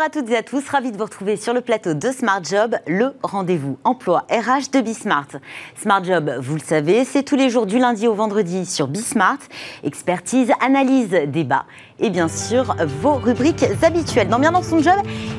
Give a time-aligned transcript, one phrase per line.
[0.00, 2.42] Bonjour à toutes et à tous, ravi de vous retrouver sur le plateau de Smart
[2.42, 5.26] Job, le rendez-vous emploi RH de Bismart.
[5.76, 9.40] Smart Job, vous le savez, c'est tous les jours du lundi au vendredi sur Bismart.
[9.84, 11.66] Expertise, analyse, débat
[12.00, 14.94] et bien sûr vos rubriques habituelles dans Bien dans son job.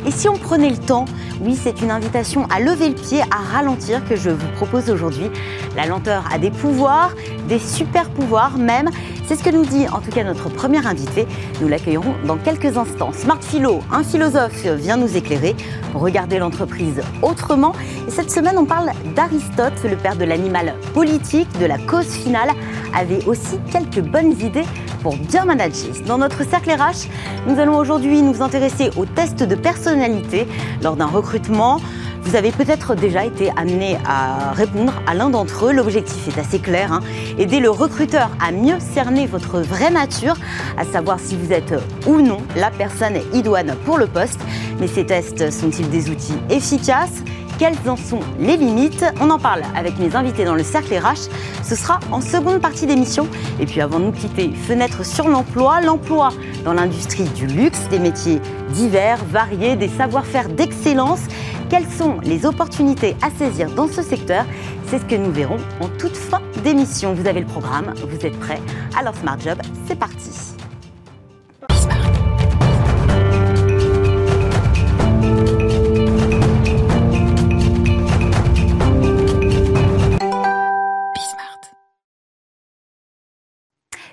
[0.05, 1.05] Et si on prenait le temps,
[1.41, 5.31] oui, c'est une invitation à lever le pied, à ralentir que je vous propose aujourd'hui.
[5.75, 7.15] La lenteur a des pouvoirs,
[7.49, 8.89] des super pouvoirs même.
[9.27, 11.25] C'est ce que nous dit en tout cas notre premier invité.
[11.61, 13.11] Nous l'accueillerons dans quelques instants.
[13.11, 15.55] Smart Philo, un philosophe, vient nous éclairer
[15.91, 17.73] pour regarder l'entreprise autrement.
[18.07, 22.49] Et cette semaine, on parle d'Aristote, le père de l'animal politique, de la cause finale,
[22.93, 24.65] avait aussi quelques bonnes idées
[25.01, 25.91] pour bien manager.
[26.05, 27.07] Dans notre cercle RH,
[27.47, 30.45] nous allons aujourd'hui nous intéresser aux tests de personnalité
[30.83, 31.79] lors d'un recrutement.
[32.23, 35.71] Vous avez peut-être déjà été amené à répondre à l'un d'entre eux.
[35.71, 36.99] L'objectif est assez clair, hein.
[37.37, 40.35] aider le recruteur à mieux cerner votre vraie nature,
[40.77, 41.73] à savoir si vous êtes
[42.05, 44.41] ou non la personne idoine pour le poste.
[44.81, 47.23] Mais ces tests sont-ils des outils efficaces?
[47.61, 51.29] Quelles en sont les limites On en parle avec mes invités dans le cercle RH.
[51.63, 53.27] Ce sera en seconde partie d'émission.
[53.59, 56.29] Et puis avant de nous quitter, fenêtre sur l'emploi, l'emploi
[56.65, 58.41] dans l'industrie du luxe, des métiers
[58.73, 61.21] divers, variés, des savoir-faire d'excellence.
[61.69, 64.43] Quelles sont les opportunités à saisir dans ce secteur?
[64.87, 67.13] C'est ce que nous verrons en toute fin d'émission.
[67.13, 68.59] Vous avez le programme, vous êtes prêts
[68.97, 70.60] Alors Smart Job, c'est parti.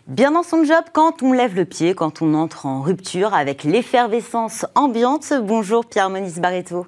[0.08, 3.62] Bien dans son job quand on lève le pied, quand on entre en rupture avec
[3.62, 5.34] l'effervescence ambiante.
[5.42, 6.86] Bonjour Pierre Moniz Barreto.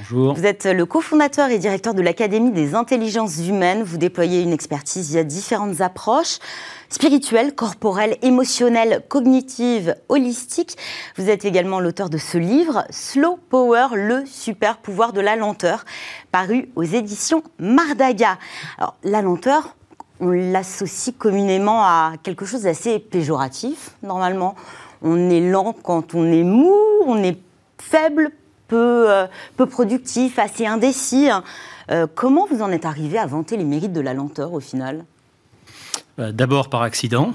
[0.00, 0.34] Bonjour.
[0.34, 3.84] Vous êtes le cofondateur et directeur de l'Académie des intelligences humaines.
[3.84, 6.40] Vous déployez une expertise via différentes approches
[6.88, 10.76] spirituelles, corporelles, émotionnelles, cognitives, holistiques.
[11.16, 15.84] Vous êtes également l'auteur de ce livre, Slow Power, le super pouvoir de la lenteur,
[16.32, 18.38] paru aux éditions Mardaga.
[18.76, 19.76] Alors, la lenteur,
[20.20, 24.54] on l'associe communément à quelque chose d'assez péjoratif, normalement.
[25.02, 26.74] On est lent quand on est mou,
[27.06, 27.38] on est
[27.78, 28.30] faible,
[28.68, 29.26] peu, euh,
[29.70, 31.28] productif, assez indécis.
[31.90, 35.04] Euh, comment vous en êtes arrivé à vanter les mérites de la lenteur au final?
[36.16, 37.32] Bah, D'abord par accident.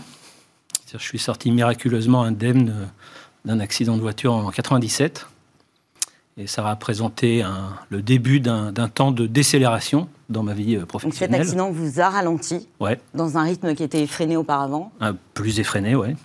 [0.91, 2.90] Je suis sorti miraculeusement indemne
[3.46, 5.25] d'un accident de voiture en 97.
[6.38, 7.46] Et ça a représenté
[7.90, 11.30] le début d'un temps de décélération dans ma vie professionnelle.
[11.30, 13.00] Donc cet accident vous a ralenti ouais.
[13.14, 14.92] dans un rythme qui était effréné auparavant?
[15.34, 16.16] Plus effréné, oui.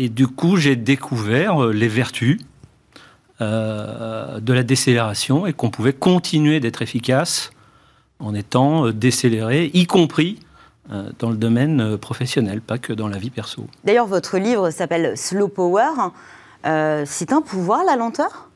[0.00, 2.38] Et du coup, j'ai découvert euh, les vertus
[3.42, 7.50] euh, de la décélération et qu'on pouvait continuer d'être efficace
[8.18, 10.40] en étant euh, décéléré, y compris
[11.20, 13.64] dans le domaine professionnel, pas que dans la vie perso.
[13.84, 15.86] D'ailleurs, votre livre s'appelle Slow Power.
[16.64, 18.48] c'est un pouvoir, la lenteur?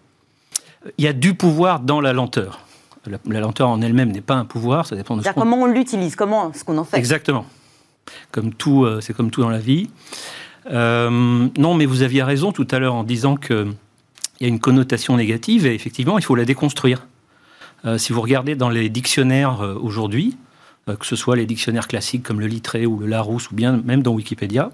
[0.99, 2.67] Il y a du pouvoir dans la lenteur.
[3.07, 6.17] La, lenteur en elle-même n'est pas un pouvoir, ça dépend de ce comment on l'utilise,
[6.17, 6.97] comment ce qu'on en fait.
[6.97, 7.45] Exactement.
[8.33, 9.91] Comme tout, euh, c'est comme tout dans la vie.
[10.71, 13.75] Euh, non, mais vous aviez raison tout à l'heure en disant qu'il
[14.41, 17.07] y a une connotation négative et effectivement, il faut la déconstruire.
[17.85, 20.37] Euh, si vous regardez dans les dictionnaires aujourd'hui,
[20.87, 24.03] que ce soit les dictionnaires classiques comme le Littré ou le Larousse ou bien même
[24.03, 24.71] dans Wikipédia,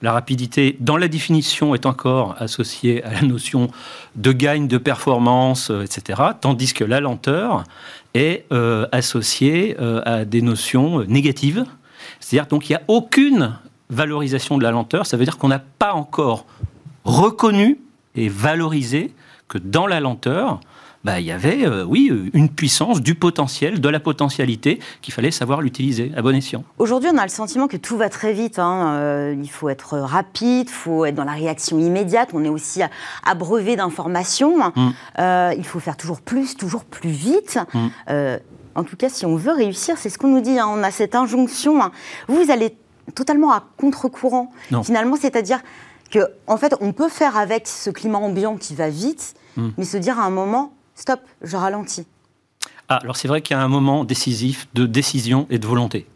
[0.00, 3.68] la rapidité, dans la définition, est encore associée à la notion
[4.14, 7.64] de gain de performance, euh, etc., tandis que la lenteur
[8.14, 11.64] est euh, associée euh, à des notions négatives.
[12.20, 13.56] C'est-à-dire donc il n'y a aucune
[13.90, 15.06] valorisation de la lenteur.
[15.06, 16.46] Ça veut dire qu'on n'a pas encore
[17.04, 17.78] reconnu
[18.14, 19.12] et valorisé
[19.48, 20.60] que dans la lenteur,
[21.04, 25.30] bah, il y avait, euh, oui, une puissance, du potentiel, de la potentialité qu'il fallait
[25.30, 26.64] savoir l'utiliser à bon escient.
[26.78, 28.58] Aujourd'hui, on a le sentiment que tout va très vite.
[28.58, 28.94] Hein.
[28.94, 32.30] Euh, il faut être rapide, il faut être dans la réaction immédiate.
[32.32, 32.82] On est aussi
[33.24, 34.72] abreuvé d'informations.
[34.74, 34.90] Mm.
[35.20, 37.58] Euh, il faut faire toujours plus, toujours plus vite.
[37.74, 37.88] Mm.
[38.74, 40.58] en tout cas, si on veut réussir, c'est ce qu'on nous dit.
[40.58, 40.66] Hein.
[40.68, 41.80] On a cette injonction.
[41.80, 41.92] Hein.
[42.26, 42.76] Vous allez
[43.14, 44.50] totalement à contre-courant.
[44.82, 45.60] Finalement, c'est-à-dire
[46.10, 49.68] que, en fait, on peut faire avec ce climat ambiant qui va vite, mm.
[49.78, 52.06] mais se dire à un moment, stop, je ralentis
[52.88, 56.06] ah, Alors c'est vrai qu'il y a un moment décisif de décision et de volonté.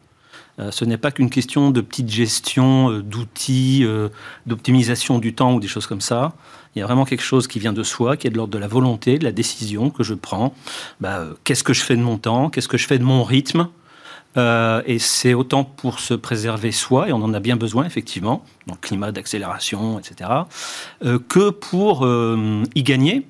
[0.58, 4.08] Euh, ce n'est pas qu'une question de petite gestion euh, d'outils, euh,
[4.46, 6.34] d'optimisation du temps ou des choses comme ça.
[6.74, 8.58] Il y a vraiment quelque chose qui vient de soi, qui est de l'ordre de
[8.58, 10.54] la volonté, de la décision que je prends.
[11.00, 12.50] Bah, qu'est-ce que je fais de mon temps?
[12.50, 13.68] Qu'est-ce que je fais de mon rythme?
[14.34, 18.72] Et c'est autant pour se préserver soi, et on en a bien besoin effectivement, dans
[18.72, 20.30] le climat d'accélération, etc.,
[21.28, 22.08] que pour
[22.74, 23.26] y gagner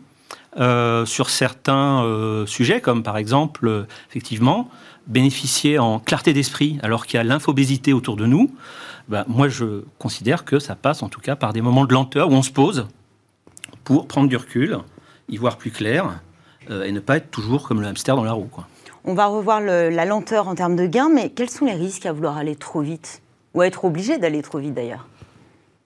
[0.59, 4.69] euh, sur certains euh, sujets, comme par exemple, euh, effectivement,
[5.07, 8.51] bénéficier en clarté d'esprit alors qu'il y a l'infobésité autour de nous.
[9.09, 12.31] Ben, moi, je considère que ça passe en tout cas par des moments de lenteur
[12.31, 12.87] où on se pose
[13.85, 14.79] pour prendre du recul,
[15.29, 16.21] y voir plus clair
[16.71, 18.49] et ne pas être toujours comme le hamster dans la roue.
[18.51, 18.69] Quoi.
[19.05, 22.13] On va revoir la lenteur en termes de gains, mais quels sont les risques à
[22.13, 23.23] vouloir aller trop vite
[23.55, 25.09] Ou à être obligé d'aller trop vite d'ailleurs?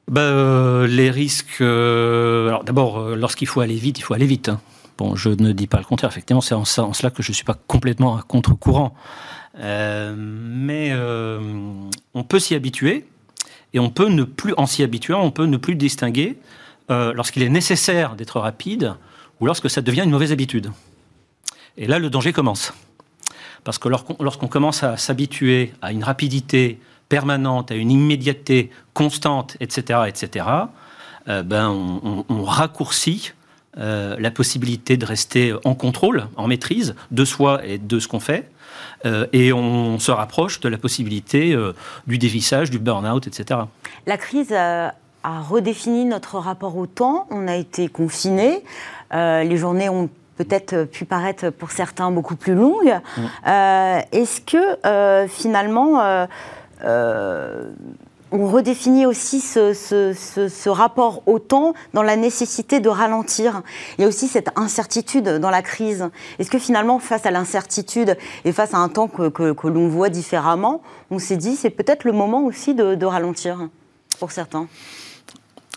[0.08, 1.60] Bah, Les risques.
[1.60, 4.48] alors d'abord, lorsqu'il faut aller vite, il faut aller vite.
[4.48, 4.60] Hein.
[4.98, 7.44] Bon, je ne dis pas le contraire, effectivement, c'est en, cela que je ne suis
[7.44, 8.94] pas complètement à contre-courant.
[9.58, 11.38] Euh, mais euh,
[12.14, 13.06] on peut s'y habituer,
[13.74, 16.38] et on peut ne plus, en s'y habituant, on peut ne plus distinguer
[16.90, 18.94] euh, lorsqu'il est nécessaire d'être rapide
[19.40, 20.70] ou lorsque ça devient une mauvaise habitude.
[21.76, 22.72] Et là, le danger commence.
[23.64, 30.00] Parce que lorsqu'on commence à s'habituer à une rapidité permanente, à une immédiateté constante, etc.,
[30.06, 30.46] etc.,
[31.26, 33.32] ben on, on raccourcit
[33.78, 38.20] euh, la possibilité de rester en contrôle, en maîtrise de soi et de ce qu'on
[38.20, 38.48] fait.
[39.04, 41.74] Euh, et on se rapproche de la possibilité euh,
[42.06, 43.60] du dévissage, du burn-out, etc.
[44.06, 44.94] La crise a,
[45.24, 47.26] redéfini notre rapport au temps.
[47.30, 48.62] On a été confinés.
[49.12, 50.08] les journées ont
[50.38, 52.94] peut-être pu paraître pour certains beaucoup plus longues.
[53.18, 53.50] Mm.
[54.12, 56.28] Est-ce que finalement
[58.32, 63.62] on redéfinit aussi ce, rapport au temps dans la nécessité de ralentir.
[63.96, 66.08] Il y a aussi cette incertitude dans la crise.
[66.38, 70.82] Est-ce que finalement, face à l'incertitude et face à un temps que, l'on voit différemment,
[71.10, 73.68] on s'est dit c'est peut-être le moment aussi de, ralentir
[74.18, 74.66] pour certains?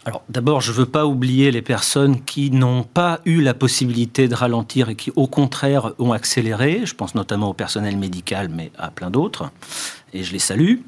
[0.06, 4.28] Alors d'abord, je ne veux pas oublier les personnes qui n'ont pas eu la possibilité
[4.28, 6.82] de ralentir et qui au contraire ont accéléré.
[6.86, 9.52] Je pense notamment au personnel médical, mais à plein d'autres.
[10.14, 10.78] Et je les salue.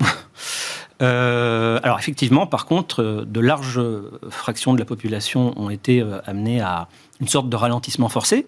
[1.01, 3.81] Euh, alors effectivement, par contre, euh, de larges
[4.29, 8.45] fractions de la population ont été euh, amenées à une sorte de ralentissement forcé.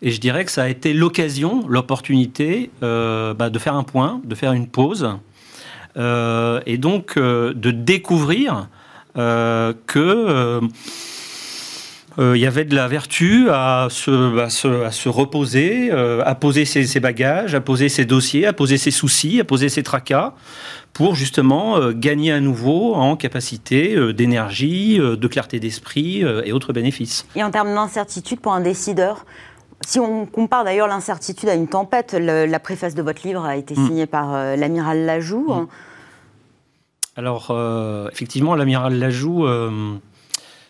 [0.00, 4.34] Et je dirais que ça a été l'occasion, l'opportunité bah, de faire un point, de
[4.34, 5.10] faire une pause,
[5.94, 8.68] et donc de découvrir
[9.14, 10.60] que
[12.18, 17.00] il y avait de la vertu à se, à se, reposer, à poser ses, ses,
[17.00, 20.34] bagages, à poser ses dossiers, à poser ses soucis, à poser ses tracas,
[20.92, 26.52] pour justement euh, gagner à nouveau en capacité euh, d'énergie, euh, de clarté d'esprit et
[26.52, 27.26] autres bénéfices.
[27.34, 29.24] Et en termes d'incertitude pour un décideur,
[29.86, 33.74] si on compare d'ailleurs l'incertitude à une tempête, la préface de votre livre a été
[33.74, 33.86] mm.
[33.86, 35.52] signée par l'amiral Lajoux.
[35.52, 35.66] Mm.
[37.16, 37.54] Alors,
[38.12, 39.46] effectivement, l'amiral Lajoux,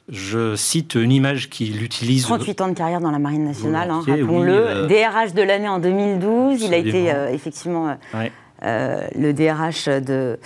[0.08, 2.24] je cite une image qu'il utilise.
[2.24, 4.86] 38 ans de carrière dans la Marine nationale, hein, rappelons-le.
[4.86, 7.96] DRH de l'année en 2012, il a été effectivement
[8.64, 10.38] euh, le DRH de,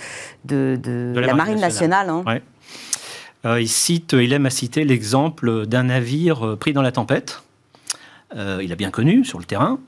[0.45, 2.09] de, la, Marine nationale.
[2.09, 2.23] Hein.
[3.45, 7.43] Euh, il, cite, il aime à citer l'exemple d'un navire pris dans la tempête.
[8.35, 9.79] Euh, il a bien connu sur le terrain.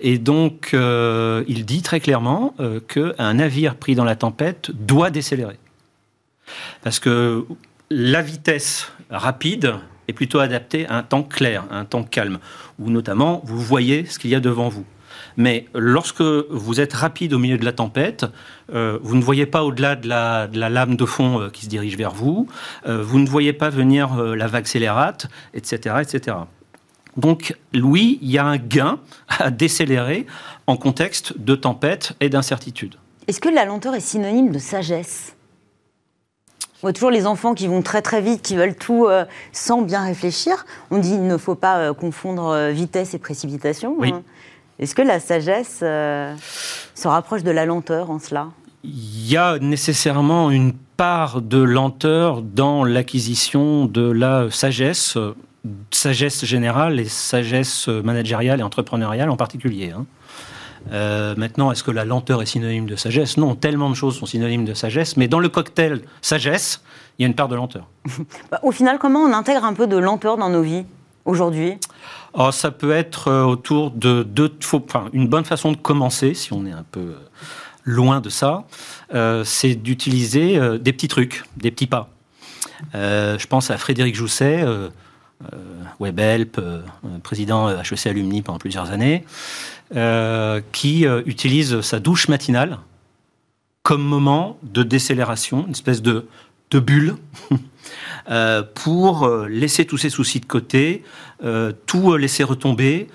[0.00, 2.54] et donc, il dit très clairement
[2.88, 5.58] qu'un navire pris dans la tempête doit décélérer.
[6.82, 7.44] Parce que
[7.90, 9.74] la vitesse rapide
[10.08, 12.38] est plutôt adaptée à un temps clair, à un temps calme,
[12.78, 14.84] où notamment vous voyez ce qu'il y a devant vous.
[15.36, 18.26] Mais lorsque vous êtes rapide au milieu de la tempête,
[18.74, 21.96] euh, vous ne voyez pas au-delà de la, lame de fond euh, qui se dirige
[21.96, 22.48] vers vous,
[22.86, 26.36] euh, vous ne voyez pas venir la vague scélérate, etc., etc.
[27.16, 28.98] Donc, oui, il y a un gain
[29.28, 30.26] à décélérer
[30.66, 32.96] en contexte de tempête et d'incertitude.
[33.28, 35.36] Est-ce que la lenteur est synonyme de sagesse?
[36.76, 39.06] On voit toujours les enfants qui vont très très vite, qui veulent tout
[39.52, 40.66] sans bien réfléchir.
[40.90, 43.94] On dit qu'il ne faut pas confondre vitesse et précipitation.
[43.98, 44.10] Oui.
[44.12, 44.22] Hein.
[44.78, 46.34] Est-ce que la sagesse euh,
[46.96, 48.48] se rapproche de la lenteur en cela?
[48.82, 55.16] Il y a nécessairement une part de lenteur dans l'acquisition de la sagesse,
[55.90, 59.90] sagesse générale et sagesse managériale et entrepreneuriale en particulier.
[59.90, 60.06] Hein.
[60.90, 63.36] Euh, maintenant, est-ce que la lenteur est synonyme de sagesse?
[63.36, 66.82] Non, tellement de choses sont synonymes de sagesse, mais dans le cocktail sagesse,
[67.18, 67.86] il y a une part de lenteur.
[68.50, 70.84] Bah, au final, comment on intègre un peu de lenteur dans nos vies
[71.24, 71.78] aujourd'hui?
[72.34, 74.52] Oh, ça peut être euh, autour de deux.
[74.72, 77.16] Enfin, une bonne façon de commencer, si on est un peu euh,
[77.84, 78.64] loin de ça,
[79.14, 82.08] euh, c'est d'utiliser des petits trucs, des petits pas.
[82.94, 84.64] je pense à Frédéric Jousset,
[86.00, 86.60] WebHelp,
[87.22, 89.24] président HEC Alumni pendant plusieurs années,
[90.72, 92.78] qui utilise sa douche matinale
[93.82, 96.26] comme moment de décélération, une espèce de,
[96.70, 97.16] de bulle
[98.30, 101.02] Euh, pour euh, laisser tous ses soucis de côté,
[101.42, 103.08] euh, tout laisser retomber,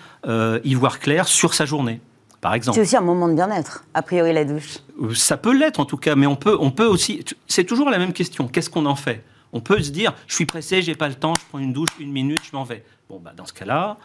[0.64, 2.02] y voir clair sur sa journée.
[2.42, 2.76] Par exemple.
[2.76, 4.80] C'est aussi un moment de bien-être, a priori la douche.
[5.16, 7.24] Ça peut l'être en tout cas, mais on peut, on peut aussi.
[7.48, 8.50] C'est toujours la même question.
[8.50, 9.24] Qu'est-ce qu'on en fait?
[9.54, 11.90] On peut se dire, je suis pressé, j'ai pas le temps, je prends une douche,
[12.00, 12.84] une minute, je m'en vais.
[13.10, 13.98] Bon, bah, dans ce cas-là,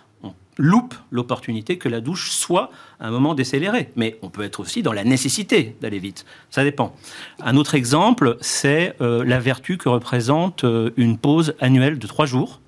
[0.58, 2.70] loupe l'opportunité que la douche soit
[3.00, 3.90] un moment décéléré.
[3.96, 6.24] Mais on peut être aussi dans la nécessité d'aller vite.
[6.50, 6.94] Ça dépend.
[7.40, 12.26] Un autre exemple, c'est euh, la vertu que représente euh, une pause annuelle de trois
[12.26, 12.60] jours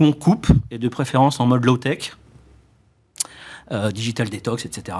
[0.00, 2.16] où on coupe, et de préférence en mode low-tech,
[3.94, 4.96] digital detox, etc.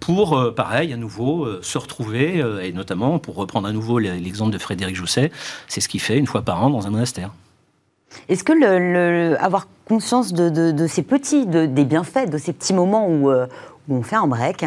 [0.00, 4.96] pour, pareil, à nouveau, se retrouver, et notamment, pour reprendre à nouveau l'exemple de Frédéric
[4.96, 5.30] Jousset,
[5.68, 7.32] c'est ce qu'il fait une fois par an dans un monastère.
[8.28, 13.30] Est-ce que le, avoir conscience de, ces petits, des bienfaits, de ces petits moments où,
[13.30, 14.64] où on fait un break,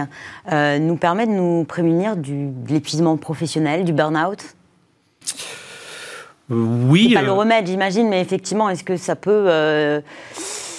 [0.52, 4.56] nous permet de nous prémunir du, de l'épuisement professionnel, du burn-out?
[6.50, 7.14] Oui.
[7.14, 10.02] pas le euh, remède, j'imagine, mais effectivement, est-ce que ça peut.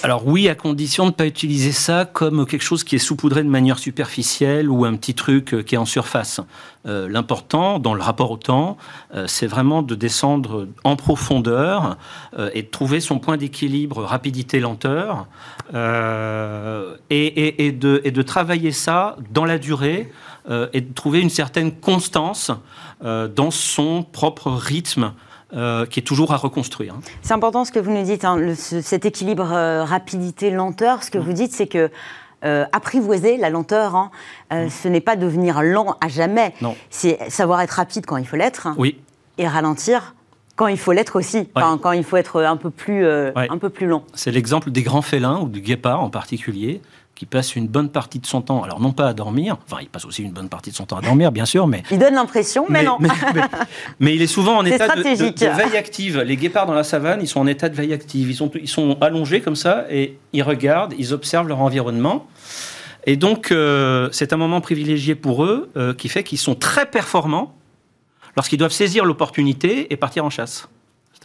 [0.07, 3.01] Euh, Alors oui, à condition de ne pas utiliser ça comme quelque chose qui est
[3.01, 6.41] saupoudré de manière superficielle ou un petit truc euh, qui est en surface.
[6.89, 8.77] L'important dans le rapport au temps,
[9.27, 11.97] c'est vraiment de descendre en profondeur
[12.55, 15.27] et de trouver son point d'équilibre rapidité-lenteur
[17.11, 20.13] et, de, travailler ça dans la durée
[20.73, 22.53] et de trouver une certaine constance
[23.03, 25.13] dans son propre rythme
[25.53, 26.95] euh, qui est toujours à reconstruire.
[26.95, 27.00] Hein.
[27.23, 31.05] C'est important ce que vous nous dites, hein, cet équilibre euh, rapidité-lenteur.
[31.05, 31.23] Ce que mm.
[31.23, 31.88] vous dites, c'est que
[32.45, 34.11] euh, apprivoiser la lenteur, hein,
[34.50, 34.69] mm.
[34.69, 36.53] ce n'est pas devenir lent à jamais.
[36.91, 38.67] C'est savoir être rapide quand il faut l'être.
[38.76, 38.99] Oui.
[39.38, 40.17] Et ralentir
[40.57, 43.87] quand il faut l'être aussi, quand il faut être un peu plus, un peu plus
[43.87, 44.03] lent.
[44.15, 46.81] C'est l'exemple des grands félins ou du guépard en particulier
[47.16, 49.88] qui passe une bonne partie de son temps, alors non pas à dormir, enfin il
[49.88, 51.82] passe aussi une bonne partie de son temps à dormir, bien sûr, mais...
[51.90, 52.99] Il donne l'impression, mais, non.
[54.00, 56.20] Mais, il est souvent en état de, veille active.
[56.20, 58.28] Les guépards dans la savane, ils sont en état de veille active.
[58.28, 62.26] Ils sont, ils sont allongés comme ça et ils regardent, ils observent leur environnement.
[63.06, 66.87] Et donc, euh, c'est un moment privilégié pour eux euh, qui fait qu'ils sont très
[66.87, 67.54] performants
[68.37, 70.68] lorsqu'ils doivent saisir l'opportunité et partir en chasse.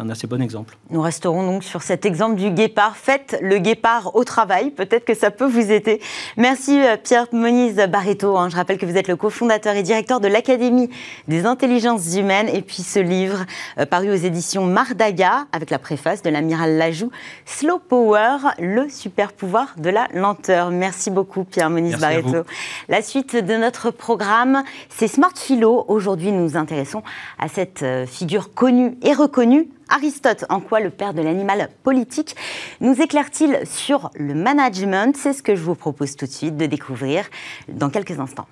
[0.02, 0.78] Un assez bon exemple.
[0.90, 2.96] Nous resterons donc sur cet exemple du guépard.
[2.96, 4.72] Faites le guépard au travail.
[4.72, 6.02] Peut-être que ça peut vous aider.
[6.38, 8.36] Merci euh, Pierre Moniz Barreto.
[8.36, 8.50] Hein.
[8.50, 10.90] Je rappelle que vous êtes le cofondateur et directeur de l'Académie
[11.28, 12.50] des intelligences humaines.
[12.50, 13.46] Et puis ce livre,
[13.78, 17.12] euh, paru aux éditions Mardaga, avec la préface de l'amiral Lajoux,
[17.46, 20.72] Slow Power, le super pouvoir de la lenteur.
[20.72, 22.44] Merci beaucoup Pierre Moniz Barreto.
[22.90, 25.86] La suite de notre programme, c'est Smart Philo.
[25.90, 27.04] Aujourd'hui, nous nous intéressons
[27.38, 32.36] à cette euh, figure connue et reconnue Aristote, en quoi le père de l'animal politique
[32.80, 35.18] nous éclaire-t-il sur le management?
[35.18, 37.26] C'est ce que je vous propose tout de suite de découvrir
[37.68, 38.48] dans quelques instants.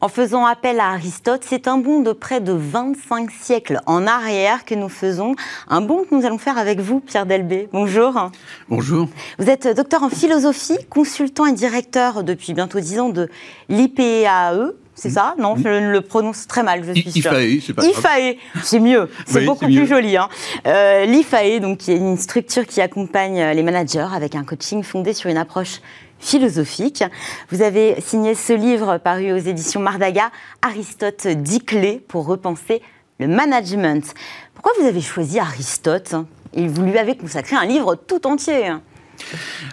[0.00, 4.64] En faisant appel à Aristote, c'est un bond de près de 25 siècles en arrière
[4.64, 5.34] que nous faisons.
[5.68, 7.68] Un bond que nous allons faire avec vous, Pierre Delbé.
[7.72, 8.30] Bonjour.
[8.68, 9.08] Bonjour.
[9.38, 13.30] Vous êtes docteur en philosophie, consultant et directeur depuis bientôt 10 ans de
[13.68, 17.32] l'IPAE, c'est ça Non, je le prononce très mal, je suis sûre.
[17.32, 20.16] IFAE, c'est pas IFAE, c'est mieux, c'est beaucoup plus joli.
[20.16, 20.28] Hein.
[20.66, 25.12] Euh, L'IFAE, donc, qui est une structure qui accompagne les managers avec un coaching fondé
[25.12, 25.80] sur une approche
[26.18, 27.04] philosophique.
[27.50, 30.30] Vous avez signé ce livre paru aux éditions Mardaga,
[30.62, 32.80] Aristote 10 clés pour repenser
[33.20, 34.14] le management.
[34.54, 36.14] Pourquoi vous avez choisi Aristote?
[36.54, 38.72] Et vous lui avez consacré un livre tout entier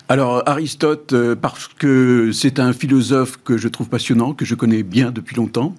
[0.10, 4.84] alors Aristote, euh, parce que c'est un philosophe que je trouve passionnant, que je connais
[4.84, 5.76] bien depuis longtemps,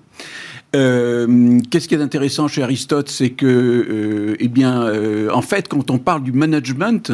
[0.74, 5.68] euh, qu'est-ce qui est intéressant chez Aristote, c'est que, euh, eh bien, euh, en fait,
[5.68, 7.12] quand on parle du management,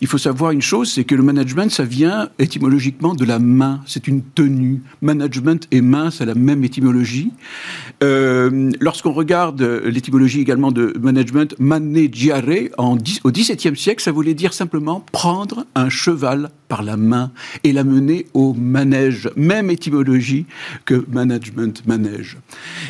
[0.00, 3.80] il faut savoir une chose, c'est que le management, ça vient étymologiquement de la main.
[3.86, 4.82] C'est une tenue.
[5.00, 7.30] Management et main, c'est la même étymologie.
[8.00, 12.42] Lorsqu'on regarde l'étymologie également de management, maneggiare,
[12.78, 17.32] en, au XVIIe siècle, ça voulait dire simplement prendre un cheval par la main
[17.64, 19.28] et l'amener au manège.
[19.36, 20.46] Même étymologie
[20.86, 22.38] que management, manège.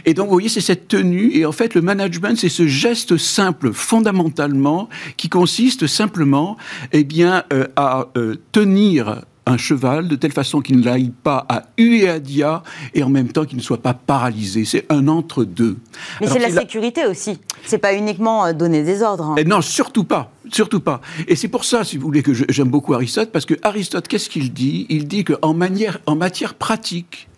[0.04, 1.32] Et donc, vous voyez, c'est cette tenue.
[1.32, 6.56] Et en fait, le management, c'est ce geste simple, fondamentalement, qui consiste simplement,
[6.92, 11.44] eh bien, euh, à euh, tenir un cheval de telle façon qu'il ne l'aille pas
[11.48, 12.62] à U et à dia
[12.94, 14.64] et en même temps qu'il ne soit pas paralysé.
[14.64, 15.78] C'est un entre-deux.
[16.20, 17.38] Mais c'est la sécurité aussi.
[17.64, 19.24] C'est pas uniquement euh, donner des ordres.
[19.24, 19.34] Hein.
[19.36, 20.30] Et non, surtout pas.
[20.52, 21.00] Surtout pas.
[21.28, 24.28] Et c'est pour ça, si vous voulez, que j'aime beaucoup Aristote, parce que Aristote, qu'est-ce
[24.28, 24.86] qu'il dit?
[24.90, 27.28] Il dit qu'en en matière pratique,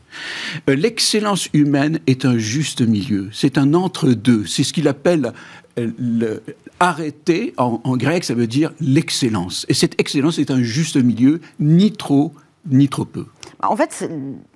[0.69, 3.29] euh, l'excellence humaine est un juste milieu.
[3.33, 4.47] C'est un entre-deux.
[4.47, 5.33] C'est ce qu'il appelle
[5.79, 6.43] euh, le,
[6.85, 9.64] arrêter, en, grec, ça veut dire l'excellence.
[9.69, 12.33] Et cette excellence est un juste milieu, ni trop,
[12.71, 13.26] ni trop peu.
[13.62, 14.09] En fait,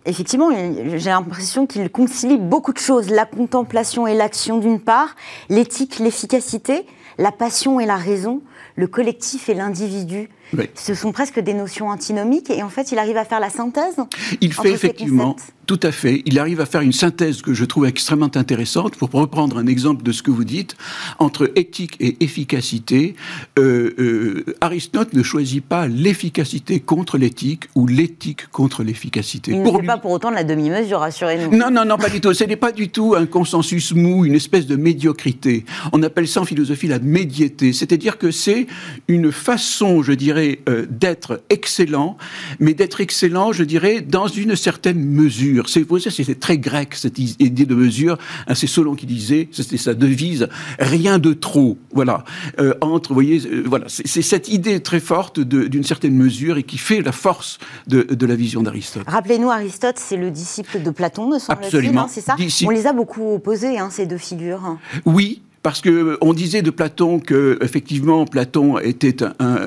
[0.04, 3.10] effectivement, j'ai l'impression qu'il concilie beaucoup de choses.
[3.10, 5.16] La contemplation et l'action d'une part,
[5.48, 6.84] l'éthique, l'efficacité,
[7.16, 8.42] la passion et la raison,
[8.76, 10.28] le collectif et l'individu,
[10.74, 13.96] Ce sont presque des notions antinomiques et en fait, il arrive à faire la synthèse.
[14.40, 15.36] Il fait effectivement.
[15.68, 16.22] Tout à fait.
[16.24, 20.02] Il arrive à faire une synthèse que je trouve extrêmement intéressante, pour reprendre un exemple
[20.02, 20.76] de ce que vous dites,
[21.18, 23.14] entre éthique et efficacité.
[23.58, 29.50] Euh, euh, Aristote ne choisit pas l'efficacité contre l'éthique ou l'éthique contre l'efficacité.
[29.50, 31.54] Il ne fait pas pour autant de la demi-mesure, rassurez-nous.
[31.54, 32.32] Non, non, non, pas du tout.
[32.32, 35.66] Ce n'est pas du tout un consensus mou, une espèce de médiocrité.
[35.92, 37.74] On appelle ça en philosophie la médiété.
[37.74, 38.66] C'est-à-dire que c'est
[39.06, 42.16] une façon, je dirais, euh, d'être excellent,
[42.58, 45.68] mais d'être excellent, je dirais, dans une certaine mesure.
[45.68, 48.18] C'est très grec, cette idée de mesure.
[48.46, 51.78] Hein, c'est Solon qui disait, c'était sa devise, rien de trop.
[51.92, 52.24] Voilà.
[52.60, 53.86] Euh, entre, vous voyez, euh, voilà.
[53.88, 58.36] C'est cette idée très forte d'une certaine mesure et qui fait la force de, la
[58.36, 59.04] vision d'Aristote.
[59.06, 61.96] Rappelez-nous, Aristote, c'est le disciple de Platon, me semble-t-il.
[61.96, 62.36] Hein, c'est ça?
[62.66, 64.76] On les a beaucoup opposés, hein, ces deux figures.
[65.04, 69.16] Oui, parce que on disait de Platon que effectivement Platon était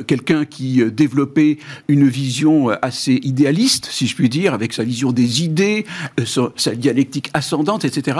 [0.07, 1.57] quelqu'un qui euh, développait
[1.87, 5.85] une vision euh, assez idéaliste, si je puis dire, avec sa vision des idées,
[6.19, 8.17] euh, sa, dialectique ascendante, etc.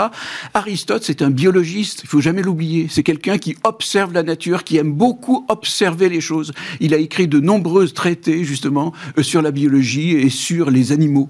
[0.53, 2.87] Aristote, c'est un biologiste, il faut jamais l'oublier.
[2.89, 6.51] C'est quelqu'un qui observe la nature, qui aime beaucoup observer les choses.
[6.79, 11.29] Il a écrit de nombreux traités justement sur la biologie et sur les animaux.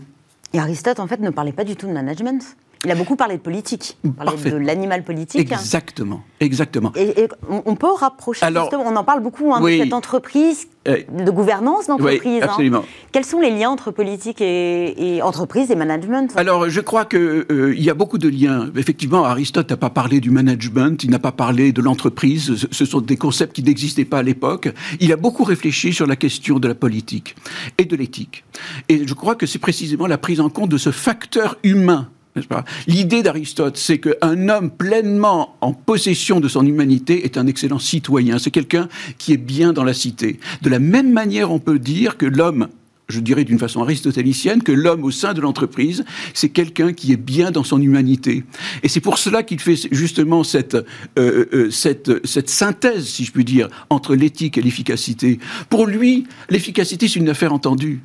[0.54, 2.56] Et Aristote, en fait, ne parlait pas du tout de management.
[2.84, 5.40] Il a beaucoup parlé de politique, de l'animal politique.
[5.40, 6.92] Exactement, exactement.
[6.96, 11.30] Et, on peut rapprocher, justement, on en parle beaucoup, hein, de cette entreprise, euh, de
[11.30, 12.22] gouvernance d'entreprise.
[12.26, 12.48] Oui, hein.
[12.50, 12.84] absolument.
[13.12, 16.34] Quels sont les liens entre politique et, entreprise et management?
[16.36, 18.72] Alors, je crois qu'il euh, y a beaucoup de liens.
[18.76, 23.02] Effectivement, Aristote n'a pas parlé du management, il n'a pas parlé de l'entreprise, ce sont
[23.02, 24.70] des concepts qui n'existaient pas à l'époque.
[25.00, 27.36] Il a beaucoup réfléchi sur la question de la politique
[27.78, 28.44] et de l'éthique.
[28.90, 32.10] Et je crois que c'est précisément la prise en compte de ce facteur humain
[32.88, 38.40] L'idée d'Aristote, c'est qu'un homme pleinement en possession de son humanité est un excellent citoyen.
[38.40, 40.40] C'est quelqu'un qui est bien dans la cité.
[40.62, 42.70] De la même manière, on peut dire que l'homme
[43.12, 46.04] je dirais d'une façon aristotélicienne, que l'homme au sein de l'entreprise,
[46.34, 48.44] c'est quelqu'un qui est bien dans son humanité.
[48.84, 53.32] Et c'est pour cela qu'il fait justement cette, euh, euh, cette, cette synthèse, si je
[53.32, 55.40] puis dire, entre l'éthique et l'efficacité.
[55.70, 58.02] Pour lui, l'efficacité, c'est une affaire entendue.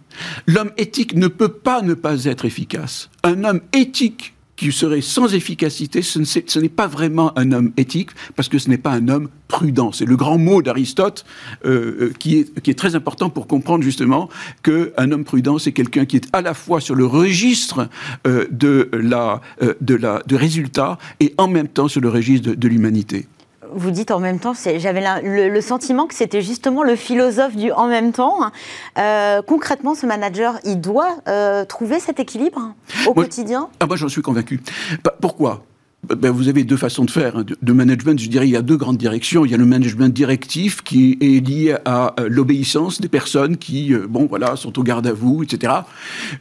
[0.46, 3.10] L'homme éthique ne peut pas ne pas être efficace.
[3.22, 8.48] Un homme éthique qui serait sans efficacité, ce n'est pas vraiment un homme éthique, parce
[8.48, 9.92] que ce n'est pas un homme prudent.
[9.92, 11.24] C'est le grand mot d'Aristote
[11.64, 14.28] euh, euh, qui, est, très important pour comprendre justement
[14.62, 17.88] qu'un homme prudent, c'est quelqu'un qui est à la fois sur le registre
[18.26, 19.40] euh, de la,
[19.80, 23.26] de la, de résultat et en même temps sur le registre de l'humanité
[23.76, 27.86] vous dites en même temps, j'avais le, sentiment que c'était justement le philosophe du en
[27.86, 28.50] même temps.
[28.98, 32.72] Euh, concrètement, ce manager, il doit euh, trouver cet équilibre
[33.06, 33.68] au quotidien?
[33.80, 34.60] ah, Moi, j'en suis convaincu.
[35.20, 35.62] Pourquoi?
[36.14, 37.36] Ben, vous avez deux façons de faire.
[37.36, 37.44] Hein.
[37.60, 39.44] De, management, je dirais, il y a deux grandes directions.
[39.44, 43.92] Il y a le management directif qui est lié à euh, l'obéissance des personnes qui,
[43.92, 45.72] euh, bon, voilà, sont au garde à vous, etc.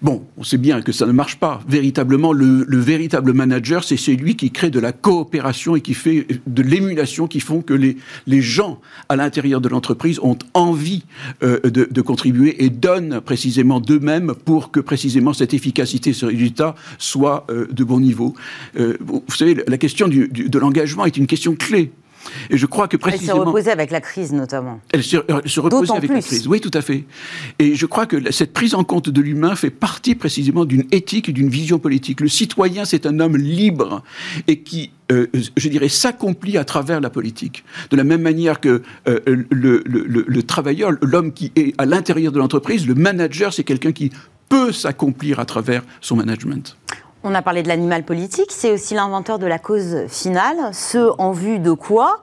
[0.01, 1.61] Bon, on sait bien que ça ne marche pas.
[1.67, 6.61] Véritablement, le, véritable manager, c'est celui qui crée de la coopération et qui fait de
[6.61, 7.97] l'émulation qui font que les,
[8.27, 11.03] les gens à l'intérieur de l'entreprise ont envie
[11.41, 16.75] euh, de, de, contribuer et donnent précisément d'eux-mêmes pour que précisément cette efficacité, ce résultat
[16.99, 18.35] soit de bon niveau.
[18.75, 21.91] vous savez, la question de l'engagement est une question clé.
[22.49, 23.33] Et je crois que précisément...
[23.33, 24.79] Elle s'est reposée avec la crise, notamment.
[24.91, 25.17] Elle se,
[25.59, 27.05] repose avec la crise, oui, tout à fait.
[27.59, 31.29] Et je crois que cette prise en compte de l'humain fait partie précisément d'une éthique
[31.29, 32.21] et d'une vision politique.
[32.21, 34.03] Le citoyen, c'est un homme libre
[34.47, 37.63] et qui, euh, je dirais, s'accomplit à travers la politique.
[37.91, 42.39] De la même manière que euh, le, le travailleur, l'homme qui est à l'intérieur de
[42.39, 44.11] l'entreprise, le manager, c'est quelqu'un qui
[44.49, 46.77] peut s'accomplir à travers son management.
[47.27, 51.31] On a parlé de l'animal politique, c'est aussi l'inventeur de la cause finale, ce en
[51.31, 52.21] vue de quoi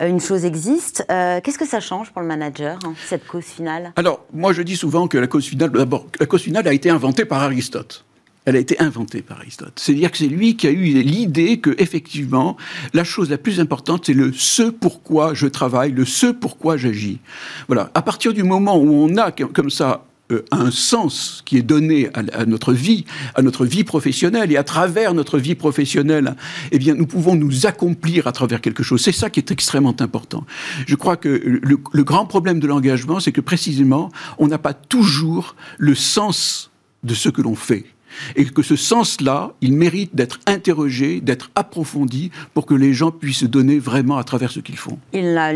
[0.00, 1.04] euh, une chose existe.
[1.10, 3.92] Euh, qu'est-ce que ça change pour le manager, hein, cette cause finale?
[3.96, 6.88] Alors, moi je dis souvent que la cause finale, d'abord, la cause finale a été
[6.88, 8.06] inventée par Aristote.
[8.46, 9.74] Elle a été inventée par Aristote.
[9.76, 12.56] C'est-à-dire que c'est lui qui a eu l'idée que, effectivement,
[12.94, 17.20] la chose la plus importante, c'est le ce pourquoi je travaille, le ce pourquoi j'agis.
[17.66, 17.90] Voilà.
[17.92, 22.10] À partir du moment où on a comme ça euh, un sens qui est donné
[22.14, 26.36] à, notre vie, à notre vie professionnelle, et à travers notre vie professionnelle,
[26.70, 29.02] eh bien, nous pouvons nous accomplir à travers quelque chose.
[29.02, 30.44] C'est ça qui est extrêmement important.
[30.86, 34.74] Je crois que le, le grand problème de l'engagement, c'est que précisément, on n'a pas
[34.74, 36.70] toujours le sens
[37.04, 37.86] de ce que l'on fait
[38.36, 43.38] et que ce sens-là, il mérite d'être interrogé, d'être approfondi pour que les gens puissent
[43.38, 44.98] se donner vraiment à travers ce qu'ils font.
[45.12, 45.52] Il a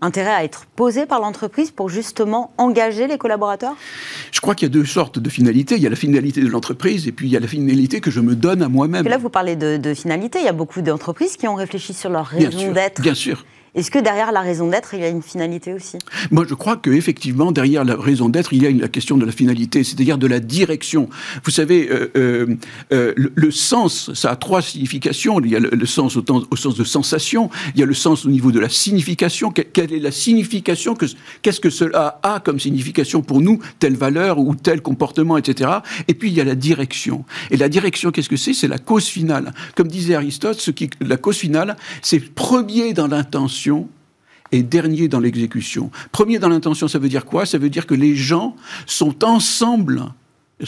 [0.00, 3.76] intérêt à être posé par l'entreprise pour justement engager les collaborateurs?
[4.30, 5.76] Je crois qu'il y a deux sortes de finalités.
[5.76, 8.10] Il y a la finalité de l'entreprise et puis il y a la finalité que
[8.10, 9.06] je me donne à moi-même.
[9.06, 10.38] Là, vous parlez de, finalité.
[10.40, 13.00] Il y a beaucoup d'entreprises qui ont réfléchi sur leur raison d'être.
[13.00, 13.44] Bien sûr.
[13.74, 15.96] Est-ce que derrière la raison d'être, il y a une finalité aussi?
[16.30, 19.32] Moi, je crois qu'effectivement, derrière la raison d'être, il y a la question de la
[19.32, 21.08] finalité, c'est-à-dire de la direction.
[21.42, 22.46] Vous savez, euh, euh,
[22.92, 25.40] euh, le, sens, ça a trois significations.
[25.40, 28.28] Il y a le, sens au, sens de sensation, il y a le sens au
[28.28, 29.50] niveau de la signification.
[29.50, 30.94] quelle est la signification
[31.40, 35.70] Qu'est-ce que cela a comme signification pour nous, telle valeur ou tel comportement, etc.
[36.08, 37.24] Et puis, il y a la direction.
[37.50, 38.52] Et la direction, qu'est-ce que c'est?
[38.52, 39.54] C'est la cause finale.
[39.76, 40.62] Comme disait Aristote,
[41.00, 43.61] la cause finale, c'est premier dans l'intention
[44.52, 45.90] et dernier dans l'exécution.
[46.12, 47.46] Premier dans l'intention, ça veut dire quoi?
[47.46, 48.54] Ça veut dire que les gens
[48.86, 50.12] sont ensemble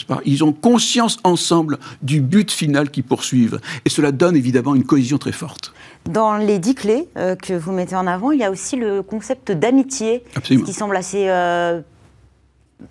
[0.03, 0.19] pas?
[0.25, 3.61] Ils ont conscience ensemble du but final qu'ils poursuivent.
[3.85, 5.73] Et cela donne évidemment une cohésion très forte.
[6.09, 9.01] Dans les dix clés euh, que vous mettez en avant, il y a aussi le
[9.01, 11.81] concept d'amitié, qui semble assez euh,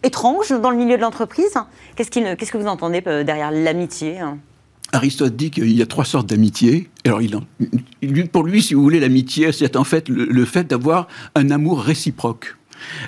[0.02, 1.54] étrange dans le milieu de l'entreprise.
[1.96, 4.38] Qu'est-ce, que vous entendez euh, derrière l'amitié hein?
[4.94, 6.88] Aristote dit qu'il y a trois sortes d'amitié.
[7.04, 11.50] Alors, il, pour lui, si vous voulez, l'amitié, c'est en fait le, fait d'avoir un
[11.50, 12.56] amour réciproque.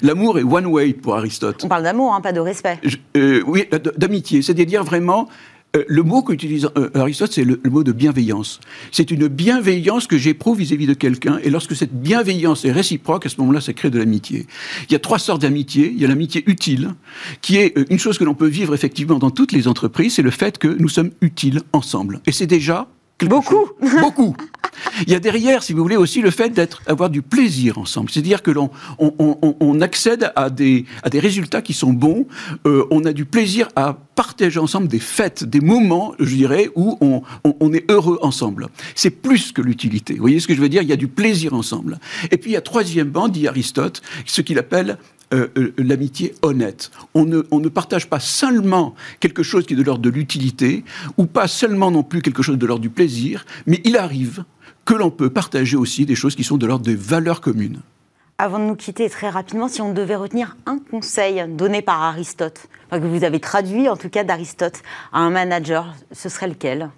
[0.03, 1.63] L'amour est one way pour Aristote.
[1.65, 2.81] On parle d'amour, hein, pas de respect.
[3.17, 4.43] Euh, oui, d'amitié.
[4.43, 5.29] C'est-à-dire vraiment
[5.77, 8.61] euh, le mot qu'utilise euh, Aristote, c'est le, mot de bienveillance.
[8.93, 13.29] C'est une bienveillance que j'éprouve vis-à-vis de quelqu'un, et lorsque cette bienveillance est réciproque, à
[13.29, 14.47] ce moment-là, ça crée de l'amitié.
[14.89, 15.93] Il y a trois sortes d'amitié.
[15.95, 16.95] Il y a l'amitié utile,
[17.43, 20.23] qui est euh, une chose que l'on peut vivre effectivement dans toutes les entreprises, c'est
[20.23, 22.21] le fait que nous sommes utiles ensemble.
[22.27, 22.89] Et c'est déjà
[23.21, 23.71] Beaucoup.
[24.01, 24.37] Beaucoup.
[25.07, 28.11] Il y a derrière, si vous voulez, aussi le fait d'être, avoir du plaisir ensemble.
[28.11, 32.27] C'est-à-dire que l'on on, accède à des, à des résultats qui sont bons.
[32.67, 36.99] Euh, on a du plaisir à partager ensemble des fêtes, des moments, je dirais, où
[37.01, 38.69] on, on est heureux ensemble.
[38.95, 40.15] C'est plus que l'utilité.
[40.15, 40.83] Vous voyez ce que je veux dire?
[40.83, 41.99] Il y a du plaisir ensemble.
[42.31, 44.99] Et puis il y a troisièmement, dit Aristote, ce qu'il appelle
[45.35, 46.91] euh, euh, l'amitié honnête.
[47.15, 50.85] On ne, on ne, partage pas seulement quelque chose qui est de l'ordre de l'utilité,
[51.17, 54.45] ou pas seulement non plus quelque chose de l'ordre du plaisir, mais il arrive
[54.85, 57.81] que l'on peut partager aussi des choses qui sont de l'ordre des valeurs communes.
[58.39, 62.69] Avant de nous quitter, très rapidement, si on devait retenir un conseil donné par Aristote,
[62.91, 66.91] que vous avez traduit en tout cas d'Aristote à un manager, ce serait lequel?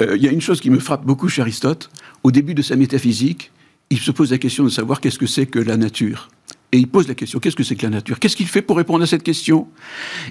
[0.00, 1.90] Euh, Il y a une chose qui me frappe beaucoup chez Aristote.
[2.22, 3.52] Au début de sa métaphysique,
[3.90, 6.28] il se pose la question de savoir qu'est-ce que c'est que la nature.
[6.74, 8.18] Et il pose la question, qu'est-ce que c'est que la nature?
[8.18, 9.68] Qu'est-ce qu'il fait pour répondre à cette question?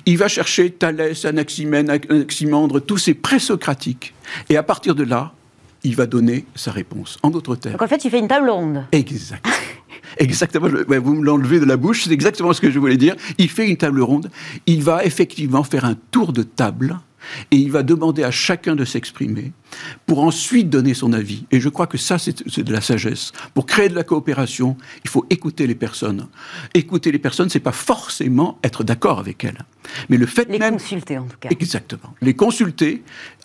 [0.07, 4.15] Il va chercher Thalès, Anaximène, Anaximandre, tous ces présocratiques.
[4.49, 5.33] Et à partir de là,
[5.83, 7.19] il va donner sa réponse.
[7.21, 7.73] En d'autres termes.
[7.73, 8.85] Donc en fait, il fait une table ronde.
[8.91, 9.45] Exact.
[10.17, 13.15] Exactement, vous me l'enlevez de la bouche, c'est exactement ce que je voulais dire.
[13.37, 14.29] Il fait une table ronde,
[14.65, 16.99] il va effectivement faire un tour de table
[17.51, 19.51] et il va demander à chacun de s'exprimer
[20.05, 21.45] pour ensuite donner son avis.
[21.51, 23.31] Et je crois que ça, c'est de la sagesse.
[23.53, 26.27] Pour créer de la coopération, il faut écouter les personnes.
[26.73, 29.63] Écouter les personnes, c'est pas forcément être d'accord avec elles,
[30.09, 30.73] mais le fait les même...
[30.73, 31.49] Les consulter, en tout cas.
[31.49, 32.13] Exactement.
[32.21, 33.03] Les consulter,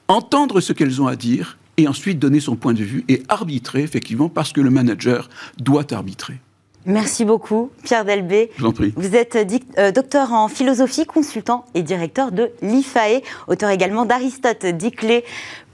[0.09, 3.83] entendre ce qu'elles ont à dire, et ensuite donner son point de vue et arbitrer,
[3.83, 6.41] effectivement, parce que le manager doit arbitrer.
[6.87, 8.51] Merci beaucoup, Pierre Delbé.
[8.57, 8.93] Je vous en prie.
[8.97, 9.37] Vous êtes
[9.79, 14.93] euh, docteur en philosophie, consultant et directeur de l'IFAE, auteur également d'Aristote, dit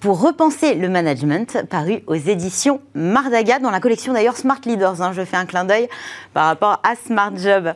[0.03, 5.01] pour repenser le management, paru aux éditions Mardaga, dans la collection d'ailleurs Smart Leaders.
[5.01, 5.13] Hein.
[5.13, 5.89] je fais un clin d'œil
[6.35, 7.73] par rapport à Smart Job.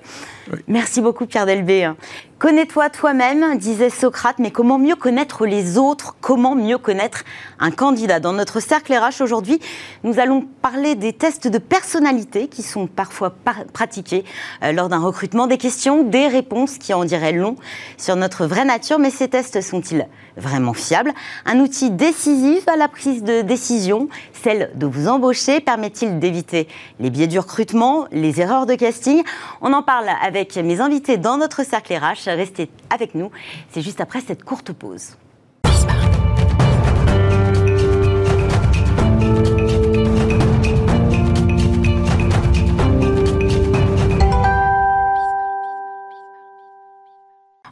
[0.67, 1.93] Merci beaucoup, Pierre Delbé.
[2.39, 6.17] Connais-toi toi-même, disait Socrate, mais comment mieux connaître les autres?
[6.21, 7.25] Comment mieux connaître
[7.61, 8.21] un candidat?
[8.21, 9.59] Dans notre cercle RH aujourd'hui,
[10.05, 13.35] nous allons parler des tests de personnalité qui sont parfois
[13.73, 14.25] pratiqués
[14.63, 17.57] euh, lors d'un recrutement, des questions, des réponses qui en diraient long
[17.97, 21.15] sur notre vraie nature, mais ces tests sont-ils vraiment fiables?
[21.47, 22.16] Un outil décisif
[22.67, 26.67] à la prise de décision, celle de vous embaucher, permet-il d'éviter
[26.99, 29.23] les biais du recrutement, les erreurs de casting?
[29.61, 33.31] On en parle avec mes invités dans notre cercle RH Restez avec nous.
[33.71, 35.17] C'est juste après cette courte pause.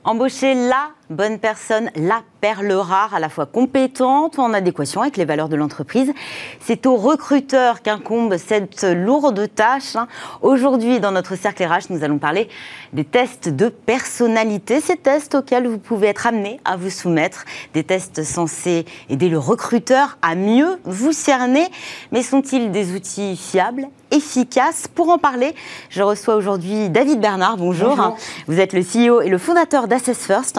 [0.05, 5.25] Embaucher la bonne personne, la perle rare, à la fois compétente, en adéquation avec les
[5.25, 6.13] valeurs de l'entreprise.
[6.61, 9.97] C'est aux recruteurs qu'incombe cette lourde tâche.
[9.97, 10.09] Hein.
[10.43, 12.49] Aujourd'hui, dans notre cercle RH, nous allons parler
[12.93, 17.85] des tests de personnalité, ces tests auxquels vous pouvez être amené à vous soumettre, des
[17.85, 21.67] tests censés aider le recruteur à mieux vous cerner.
[22.13, 24.87] Mais sont-ils des outils fiables efficaces?
[24.87, 25.55] Pour en parler,
[25.91, 27.57] je reçois aujourd'hui David Bernard.
[27.57, 27.97] Bonjour.
[27.97, 28.17] Bonjour.
[28.47, 30.59] Vous êtes le CEO et le fondateur d'Assess First.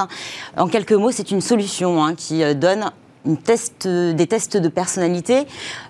[0.58, 2.91] En quelques mots, c'est une solution hein, qui euh, donne
[3.86, 5.45] euh, des tests de personnalité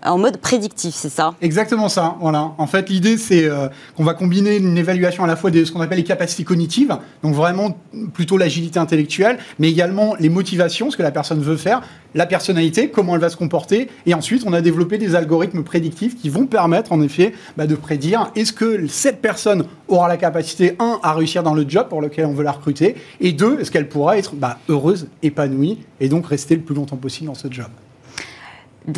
[0.06, 1.34] en mode prédictif, c'est ça?
[1.42, 2.16] Exactement ça.
[2.22, 2.52] Voilà.
[2.58, 5.72] En fait, l'idée, c'est euh, qu'on va combiner une évaluation à la fois de ce
[5.72, 7.78] qu'on appelle les capacités cognitives, donc vraiment
[8.14, 11.82] plutôt l'agilité intellectuelle, mais également les motivations, ce que la personne veut faire,
[12.16, 16.16] la personnalité, comment elle va se comporter, et ensuite on a développé des algorithmes prédictifs
[16.16, 20.76] qui vont permettre en effet bah, de prédire est-ce que cette personne aura la capacité,
[20.80, 23.70] un, à réussir dans le job pour lequel on veut la recruter, et deux, est-ce
[23.70, 27.52] qu'elle pourra être bah, heureuse, épanouie, et donc rester le plus longtemps possible dans ce
[27.52, 27.68] job.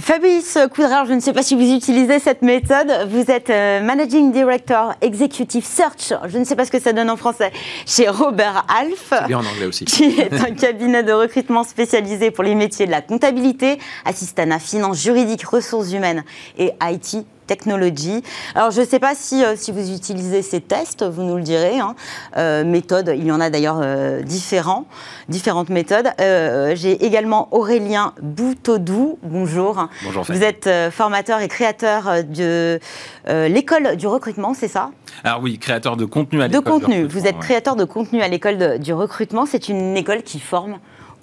[0.02, 2.92] Fabrice Coudreur, je ne sais pas si vous utilisez cette méthode.
[3.10, 7.10] Vous êtes euh, Managing Director Executive Search, je ne sais pas ce que ça donne
[7.10, 7.54] en français,
[7.86, 9.14] chez Robert Alf.
[9.28, 9.86] Bien en anglais aussi.
[9.86, 15.02] Qui est un cabinet de recrutement spécialisé pour les métiers de la comptabilité, à finance
[15.02, 16.24] juridique, ressources humaines
[16.58, 18.22] et IT technologie.
[18.54, 21.42] Alors, je ne sais pas si, euh, si vous utilisez ces tests, vous nous le
[21.42, 21.80] direz.
[21.80, 21.96] Hein.
[22.38, 24.86] Euh, méthodes, il y en a d'ailleurs euh, différents,
[25.30, 26.10] différentes méthodes.
[26.20, 29.18] J'ai également Aurélien Boutodou.
[29.24, 29.88] Bonjour.
[30.04, 30.24] Bonjour.
[30.28, 32.80] Vous êtes formateur et créateur de
[33.28, 34.92] l'école du recrutement, c'est ça?
[35.24, 36.64] Alors oui, créateur de contenu à l'école.
[36.64, 37.04] De contenu.
[37.06, 39.46] vous êtes créateur de contenu à l'école du recrutement.
[39.46, 40.78] C'est une école qui forme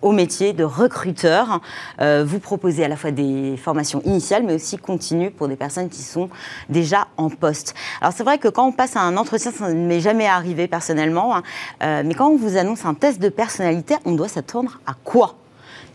[0.04, 1.60] au métier de recruteur.
[2.00, 5.88] Euh, vous proposez à la fois des formations initiales, mais aussi continues pour des personnes
[5.88, 6.28] qui sont
[6.68, 7.74] déjà en poste.
[8.00, 10.68] Alors c'est vrai que quand on passe à un entretien, ça ne m'est jamais arrivé
[10.68, 11.42] personnellement, hein,
[11.82, 15.36] euh, mais quand on vous annonce un test de personnalité, on doit s'attendre à quoi?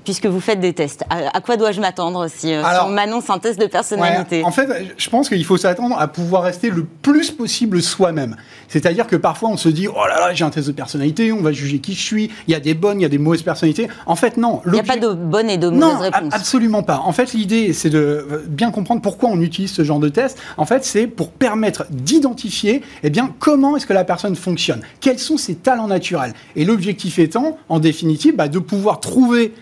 [0.10, 1.04] Puisque vous faites des tests.
[1.12, 4.68] À, quoi dois-je m'attendre si, euh, on m'annonce un test de personnalité En fait,
[4.98, 8.36] je pense qu'il faut s'attendre à pouvoir rester le plus possible soi-même.
[8.70, 11.44] C'est-à-dire que parfois on se dit oh là là j'ai un test de personnalité, on
[11.44, 13.44] va juger qui je suis, il y a des bonnes, il y a des mauvaises
[13.44, 13.88] personnalités.
[14.08, 14.64] En fait non.
[14.66, 16.34] Il n'y a pas de bonnes et de mauvaises non, réponses.
[16.34, 17.02] absolument pas.
[17.06, 20.40] En fait l'idée c'est de bien comprendre pourquoi on utilise ce genre de test.
[20.58, 25.20] En fait c'est pour permettre d'identifier eh bien comment est-ce que la personne fonctionne, quels
[25.20, 26.34] sont ses talents naturels.
[26.56, 29.54] Et l'objectif étant en définitive bah, de pouvoir trouver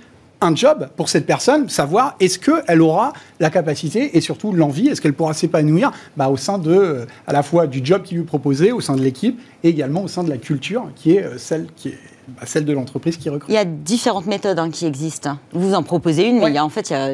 [0.42, 5.02] un job pour cette personne, savoir est-ce qu'elle aura la capacité et surtout l'envie, est-ce
[5.02, 8.22] qu'elle pourra s'épanouir bah, au sein de, euh, à la fois du job qui lui
[8.22, 11.24] est proposé, au sein de l'équipe et également au sein de la culture qui est
[11.24, 13.50] euh, celle qui est bah, celle de l'entreprise qui recrute.
[13.50, 15.38] Il y a différentes méthodes hein, qui existent.
[15.54, 17.14] Vous en proposez une, mais il y a, en fait, il y a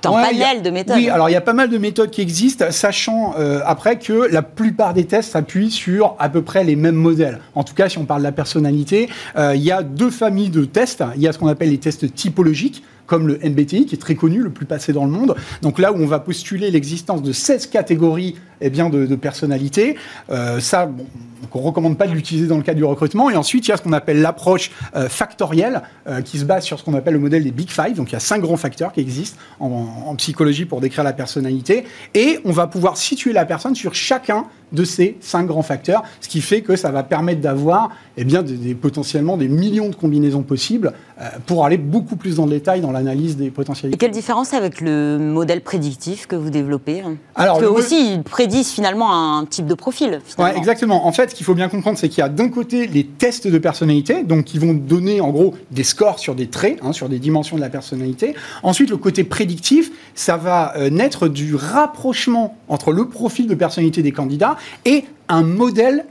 [0.00, 0.96] tout un panel de méthodes.
[0.96, 4.28] Oui, alors il y a pas mal de méthodes qui existent, sachant euh, après que
[4.32, 7.40] la plupart des tests s'appuient sur à peu près les mêmes modèles.
[7.54, 10.50] En tout cas, si on parle de la personnalité, euh, il y a deux familles
[10.50, 11.04] de tests.
[11.16, 14.14] Il y a ce qu'on appelle les tests typologiques comme le MBTI, qui est très
[14.14, 15.36] connu, le plus passé dans le monde.
[15.62, 19.96] Donc là où on va postuler l'existence de 16 catégories eh bien, de, de personnalités.
[20.30, 21.04] Euh, ça, bon,
[21.52, 23.30] on ne recommande pas de l'utiliser dans le cadre du recrutement.
[23.30, 26.64] Et ensuite, il y a ce qu'on appelle l'approche euh, factorielle, euh, qui se base
[26.64, 27.94] sur ce qu'on appelle le modèle des Big Five.
[27.94, 31.12] Donc, il y a cinq grands facteurs qui existent en, en, psychologie pour décrire la
[31.12, 31.84] personnalité.
[32.14, 36.28] Et on va pouvoir situer la personne sur chacun de ces cinq grands facteurs, ce
[36.28, 40.42] qui fait que ça va permettre d'avoir eh bien, des, potentiellement des millions de combinaisons
[40.42, 43.96] possibles euh, pour aller beaucoup plus dans le détail dans l'analyse des potentialités.
[43.96, 47.02] Et quelle différence avec le modèle prédictif que vous développez?
[47.34, 50.20] Alors, Parce que aussi, ils prédisent finalement un type de profil.
[50.38, 51.06] Ouais, exactement.
[51.06, 53.48] En fait, ce qu'il faut bien comprendre, c'est qu'il y a d'un côté les tests
[53.48, 57.08] de personnalité, donc qui vont donner en gros des scores sur des traits, hein, sur
[57.08, 58.36] des dimensions de la personnalité.
[58.62, 64.00] Ensuite, le côté prédictif, ça va euh, naître du rapprochement entre le profil de personnalité
[64.00, 66.04] des candidats et un modèle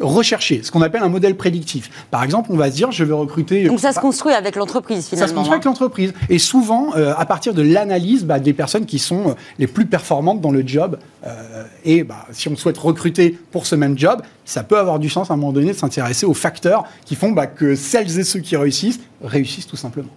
[0.00, 1.90] recherché, ce qu'on appelle un modèle prédictif.
[2.10, 3.64] Par exemple, on va se dire, je vais recruter...
[3.64, 5.26] Donc ça se construit avec l'entreprise, finalement.
[5.26, 5.70] Ça se construit avec hein.
[5.70, 6.12] l'entreprise.
[6.28, 9.86] Et souvent, euh, à partir de l'analyse bah, des personnes qui sont euh, les plus
[9.86, 10.98] performantes dans le job.
[11.26, 15.08] Euh, et bah, si on souhaite recruter pour ce même job, ça peut avoir du
[15.08, 18.24] sens à un moment donné de s'intéresser aux facteurs qui font bah, que celles et
[18.24, 20.10] ceux qui réussissent, réussissent tout simplement.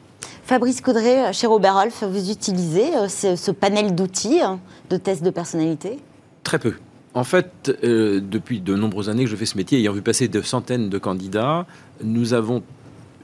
[0.45, 5.29] Fabrice Caudray, chez Robert Rolf, vous utilisez ce, ce panel d'outils hein, de tests de
[5.29, 5.99] personnalité?
[6.43, 6.73] Très peu.
[7.13, 10.27] En fait, euh, depuis de nombreuses années que je fais ce métier, ayant vu passer
[10.27, 11.65] de centaines de candidats,
[12.03, 12.63] nous avons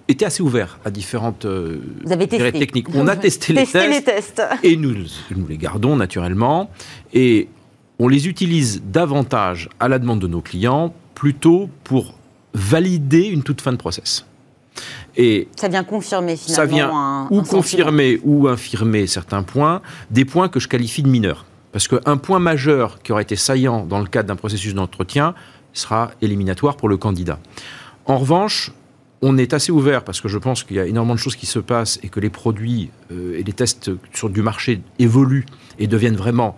[0.09, 1.79] été assez ouverts à différentes euh,
[2.37, 2.87] techniques.
[2.93, 4.93] On a testé, les, tests, et nous,
[5.35, 6.69] nous les gardons naturellement.
[7.13, 7.47] Et
[7.99, 12.13] on les utilise davantage à la demande de nos clients, plutôt pour
[12.53, 14.25] valider une toute fin de process.
[15.15, 16.55] Et ça vient confirmer finalement.
[16.55, 21.45] Ça vient ou confirmer ou infirmer certains points, des points que je qualifie de mineurs.
[21.77, 25.35] Parce qu'un point majeur qui aurait été saillant dans le cadre d'un processus d'entretien
[25.73, 27.37] sera éliminatoire pour le candidat.
[28.07, 28.71] En revanche,
[29.21, 31.45] on est assez ouvert parce que je pense qu'il y a énormément de choses qui
[31.45, 35.45] se passent et que les produits euh, et les tests sur du marché évoluent
[35.77, 36.57] et deviennent vraiment,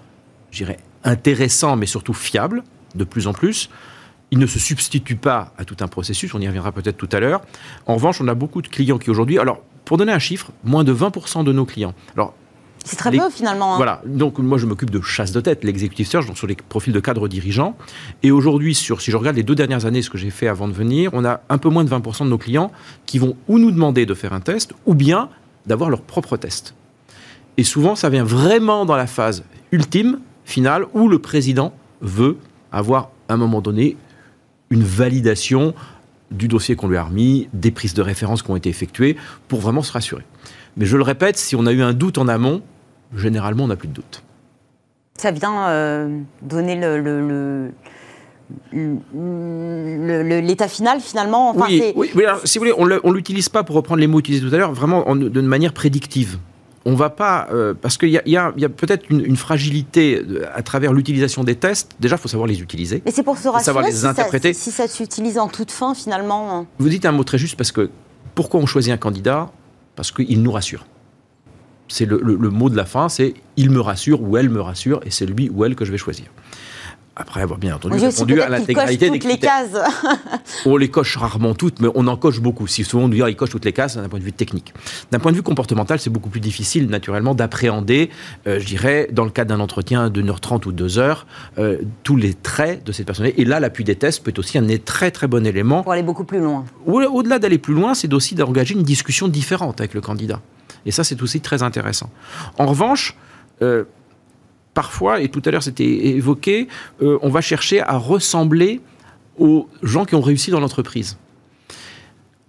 [0.51, 2.63] je dirais, intéressants mais surtout fiables
[2.95, 3.69] de plus en plus.
[4.31, 7.19] Ils ne se substituent pas à tout un processus, on y reviendra peut-être tout à
[7.19, 7.41] l'heure.
[7.87, 10.85] En revanche, on a beaucoup de clients qui aujourd'hui, alors pour donner un chiffre, moins
[10.85, 11.93] de 20% de nos clients.
[12.85, 13.73] C'est très peu finalement.
[13.73, 13.77] Hein.
[13.77, 14.01] Voilà.
[14.05, 16.99] Donc moi je m'occupe de chasse de tête, l'executive search, donc sur les profils de
[16.99, 17.75] cadres dirigeants.
[18.23, 20.67] Et aujourd'hui, sur si je regarde les deux dernières années, ce que j'ai fait avant
[20.67, 22.71] de venir, on a un peu moins de 20% de nos clients
[23.05, 25.29] qui vont ou nous demander de faire un test, ou bien
[25.65, 26.73] d'avoir leur propre test.
[27.57, 32.37] Et souvent, ça vient vraiment dans la phase ultime, finale, où le président veut
[32.71, 33.97] avoir à un moment donné
[34.69, 35.73] une validation
[36.31, 39.59] du dossier qu'on lui a remis, des prises de référence qui ont été effectuées, pour
[39.59, 40.23] vraiment se rassurer.
[40.77, 42.61] Mais je le répète, si on a eu un doute en amont,
[43.15, 44.23] généralement, on n'a plus de doute.
[45.17, 47.71] Ça vient euh, donner le,
[50.41, 52.09] l'état final finalement Oui, oui,
[52.45, 54.73] si vous voulez, on ne l'utilise pas, pour reprendre les mots utilisés tout à l'heure,
[54.73, 56.39] vraiment de manière prédictive
[56.85, 61.55] on va pas euh, parce qu'il y a, peut-être une, fragilité à travers l'utilisation des
[61.55, 61.91] tests.
[61.99, 63.01] Déjà, il faut savoir les utiliser.
[63.05, 64.53] Mais c'est pour se rassurer savoir les si interpréter.
[64.53, 66.51] Ça, si ça s'utilise en toute fin, finalement.
[66.51, 66.65] Hein.
[66.79, 67.89] Vous dites un mot très juste parce que
[68.35, 69.51] pourquoi on choisit un candidat
[69.99, 70.85] Parce qu'il nous rassure.
[71.89, 75.11] C'est le, mot de la fin, c'est il me rassure ou elle me rassure, et
[75.11, 76.27] c'est lui ou elle que je vais choisir
[77.19, 79.63] après avoir bien entendu répondu à l'intégralité des critères.
[79.65, 79.81] Les cases.
[80.65, 82.65] on les coche rarement toutes, mais on en coche beaucoup.
[82.65, 84.73] Si souvent on dit ah, il coche toutes les cases d'un point de vue technique.
[85.11, 88.09] D'un point de vue comportemental, c'est beaucoup plus difficile naturellement d'appréhender,
[88.47, 91.27] euh, je dirais, dans le cadre d'un entretien de 1h30 ou 2 heures,
[91.57, 93.41] euh, tous les traits de cette personnalité.
[93.41, 95.83] Et là, l'appui des tests peut être aussi un très très bon élément.
[95.83, 96.63] Pour aller beaucoup plus loin.
[96.85, 100.39] Au-delà d'aller plus loin, c'est aussi d'engager une discussion différente avec le candidat.
[100.85, 102.09] Et ça, c'est aussi très intéressant.
[102.57, 103.15] En revanche,
[103.61, 103.83] euh,
[104.79, 106.69] parfois, et tout à l'heure c'était évoqué,
[107.01, 108.79] euh, on va chercher à ressembler
[109.37, 111.17] aux gens qui ont réussi dans l'entreprise.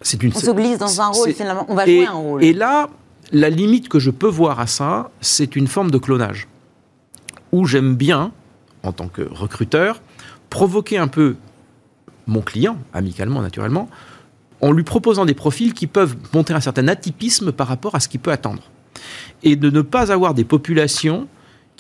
[0.01, 0.31] C'est une...
[0.33, 2.45] On se glisse dans un rôle finalement, on va jouer un rôle.
[2.45, 2.89] Et là,
[3.33, 6.47] la limite que je peux voir à ça, c'est une forme de clonage.
[7.51, 8.31] Où j'aime bien,
[8.85, 10.01] en tant que recruteur,
[10.51, 11.35] provoquer un peu
[12.29, 13.89] mon client, amicalement naturellement,
[14.61, 18.07] en lui proposant des profils qui peuvent montrer un certain atypisme par rapport à ce
[18.07, 18.63] qu'il peut attendre.
[19.43, 21.27] Et de ne pas avoir des populations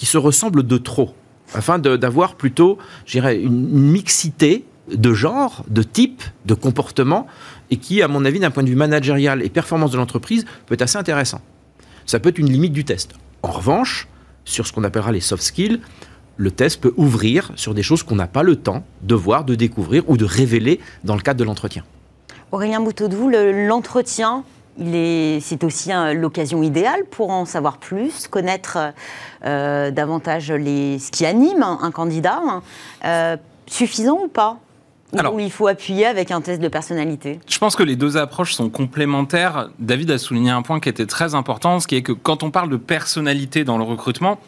[0.00, 1.14] qui se ressemblent de trop,
[1.52, 7.26] afin d'avoir plutôt, j'irais, une, mixité de genre, de type, de comportement,
[7.70, 10.72] et qui, à mon avis, d'un point de vue managérial et performance de l'entreprise, peut
[10.72, 11.42] être assez intéressant.
[12.06, 13.12] Ça peut être une limite du test.
[13.42, 14.08] En revanche,
[14.46, 15.82] sur ce qu'on appellera les soft skills,
[16.38, 19.54] le test peut ouvrir sur des choses qu'on n'a pas le temps de voir, de
[19.54, 21.84] découvrir ou de révéler dans le cadre de l'entretien.
[22.52, 23.28] Aurélien Bouteau-Doux,
[23.68, 24.44] l'entretien,
[24.78, 28.78] c'est aussi l'occasion idéale pour en savoir plus, connaître
[29.44, 32.40] euh, davantage les, ce qui anime un, candidat.
[33.04, 34.58] Euh, suffisant ou pas?
[35.12, 37.40] Ou il faut appuyer avec un test de personnalité?
[37.48, 39.70] Je pense que les deux approches sont complémentaires.
[39.80, 42.50] David a souligné un point qui était très important, ce qui est que quand on
[42.50, 44.38] parle de personnalité dans le recrutement,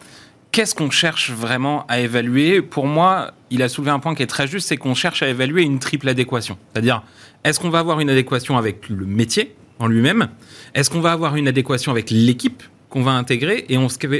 [0.51, 2.61] qu'est-ce qu'on cherche vraiment à évaluer?
[2.61, 5.27] Pour moi, il a soulevé un point qui est très juste, c'est qu'on cherche à
[5.27, 6.57] évaluer une triple adéquation.
[6.71, 7.03] C'est-à-dire,
[7.43, 9.55] est-ce qu'on va avoir une adéquation avec le métier?
[9.79, 10.29] En lui-même
[10.73, 13.77] Est-ce qu'on va avoir une adéquation avec l'équipe qu'on va intégrer et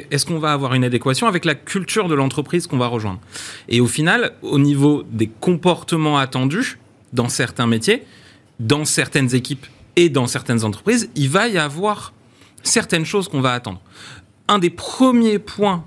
[0.10, 3.20] est-ce qu'on va avoir une adéquation avec la culture de l'entreprise qu'on va rejoindre?
[3.70, 6.80] Et au final, au niveau des comportements attendus
[7.14, 8.04] dans certains métiers,
[8.60, 12.14] dans certaines équipes et dans certaines entreprises, il va y avoir
[12.64, 13.80] certaines choses qu'on va attendre.
[14.48, 15.86] Un des premiers points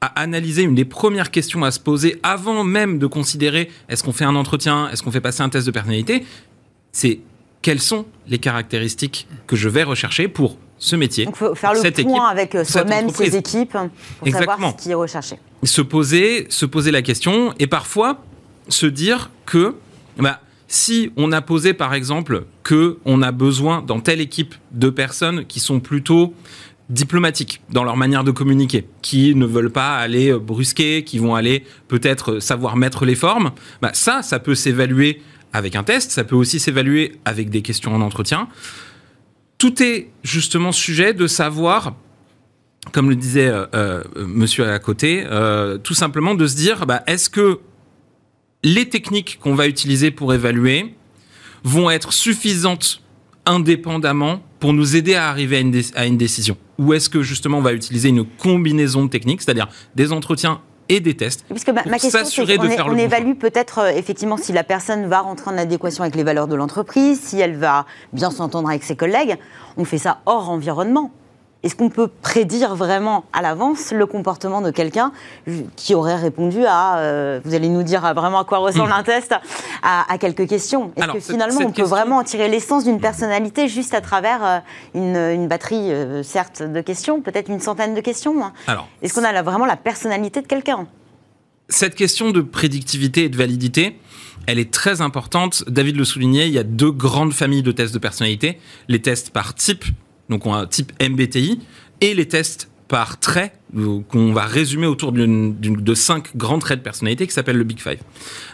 [0.00, 4.12] à analyser, une des premières questions à se poser avant même de considérer est-ce qu'on
[4.12, 6.24] fait un entretien, est-ce qu'on fait passer un test de personnalité,
[6.92, 7.20] c'est
[7.66, 11.24] quelles sont les caractéristiques que je vais rechercher pour ce métier.
[11.24, 13.76] Donc, faut faire le point avec euh, soi-même, ses équipes,
[14.20, 15.40] pour savoir ce qui est recherché.
[15.64, 18.22] Se poser, se poser la question et parfois
[18.68, 19.74] se dire que
[20.16, 24.88] bah, si on a posé par exemple que on a besoin dans telle équipe de
[24.88, 26.34] personnes qui sont plutôt
[26.88, 31.64] diplomatiques dans leur manière de communiquer, qui ne veulent pas aller brusquer, qui vont aller
[31.88, 33.50] peut-être savoir mettre les formes,
[33.82, 35.20] bah ça, ça peut s'évaluer
[35.56, 38.48] avec un test, ça peut aussi s'évaluer avec des questions en entretien.
[39.56, 41.94] Tout est justement sujet de savoir,
[42.92, 47.02] comme le disait euh, euh, monsieur à côté, euh, tout simplement de se dire, bah,
[47.06, 47.60] est-ce que
[48.62, 50.94] les techniques qu'on va utiliser pour évaluer
[51.64, 53.02] vont être suffisantes
[53.46, 56.58] indépendamment pour nous aider à arriver à une, à une décision?
[56.78, 61.00] Ou est-ce que justement on va utiliser une combinaison de techniques, c'est-à-dire des entretiens et
[61.00, 61.44] des tests.
[61.48, 65.50] Puisque ma, ma question, qu'on on évalue peut-être euh, effectivement si la personne va rentrer
[65.50, 69.36] en adéquation avec les valeurs de l'entreprise, si elle va bien s'entendre avec ses collègues.
[69.76, 71.10] On fait ça hors environnement.
[71.66, 75.10] Est-ce qu'on peut prédire vraiment à l'avance le comportement de quelqu'un
[75.74, 79.34] qui aurait répondu à, euh, vous allez nous dire vraiment à quoi ressemble un test,
[79.82, 80.92] à, quelques questions?
[80.94, 84.62] Est-ce que finalement on peut vraiment en tirer l'essence d'une personnalité juste à travers
[84.94, 88.52] euh, une, batterie, euh, certes, de questions, peut-être une centaine de questions hein?
[89.02, 90.86] Est-ce qu'on a vraiment la personnalité de quelqu'un?
[91.68, 93.98] Cette question de prédictivité et de validité,
[94.46, 95.64] elle est très importante.
[95.66, 98.60] David le soulignait, il y a deux grandes familles de tests de personnalité.
[98.86, 99.84] Les tests par type,
[100.28, 101.60] donc on a un type MBTI,
[102.00, 103.52] et les tests par traits
[104.08, 107.98] qu'on va résumer autour de cinq grands traits de personnalité qui s'appellent le Big Five.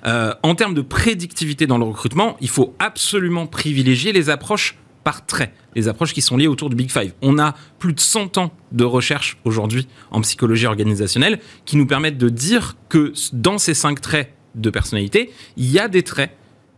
[0.07, 5.27] Euh, en termes de prédictivité dans le recrutement, il faut absolument privilégier les approches par
[5.27, 7.13] traits, les approches qui sont liées autour du Big Five.
[7.23, 12.19] On a plus de 100 ans de recherche aujourd'hui en psychologie organisationnelle qui nous permettent
[12.19, 16.31] de dire que dans ces cinq traits de personnalité, il y a des traits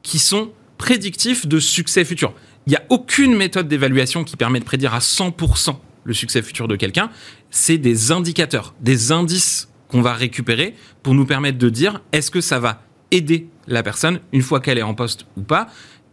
[0.03, 2.35] qui sont prédictifs de succès futur.
[2.67, 6.69] Il n'y a aucune méthode d'évaluation qui permet de prédire à 100% le succès futur
[6.69, 7.11] de quelqu'un,
[7.51, 12.41] c'est des indicateurs, des indices qu'on va récupérer pour nous permettre de dire est-ce que
[12.41, 15.69] ça va aider la personne une fois qu'elle est en poste ou pas?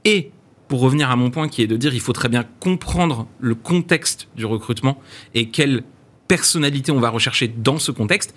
[0.05, 0.31] Et
[0.67, 3.55] pour revenir à mon point qui est de dire il faut très bien comprendre le
[3.55, 4.99] contexte du recrutement
[5.33, 5.83] et quelle
[6.27, 8.33] personnalité on va rechercher dans ce contexte.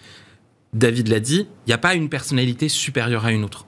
[0.73, 3.67] David l'a dit, il n'y a pas une personnalité supérieure à une autre.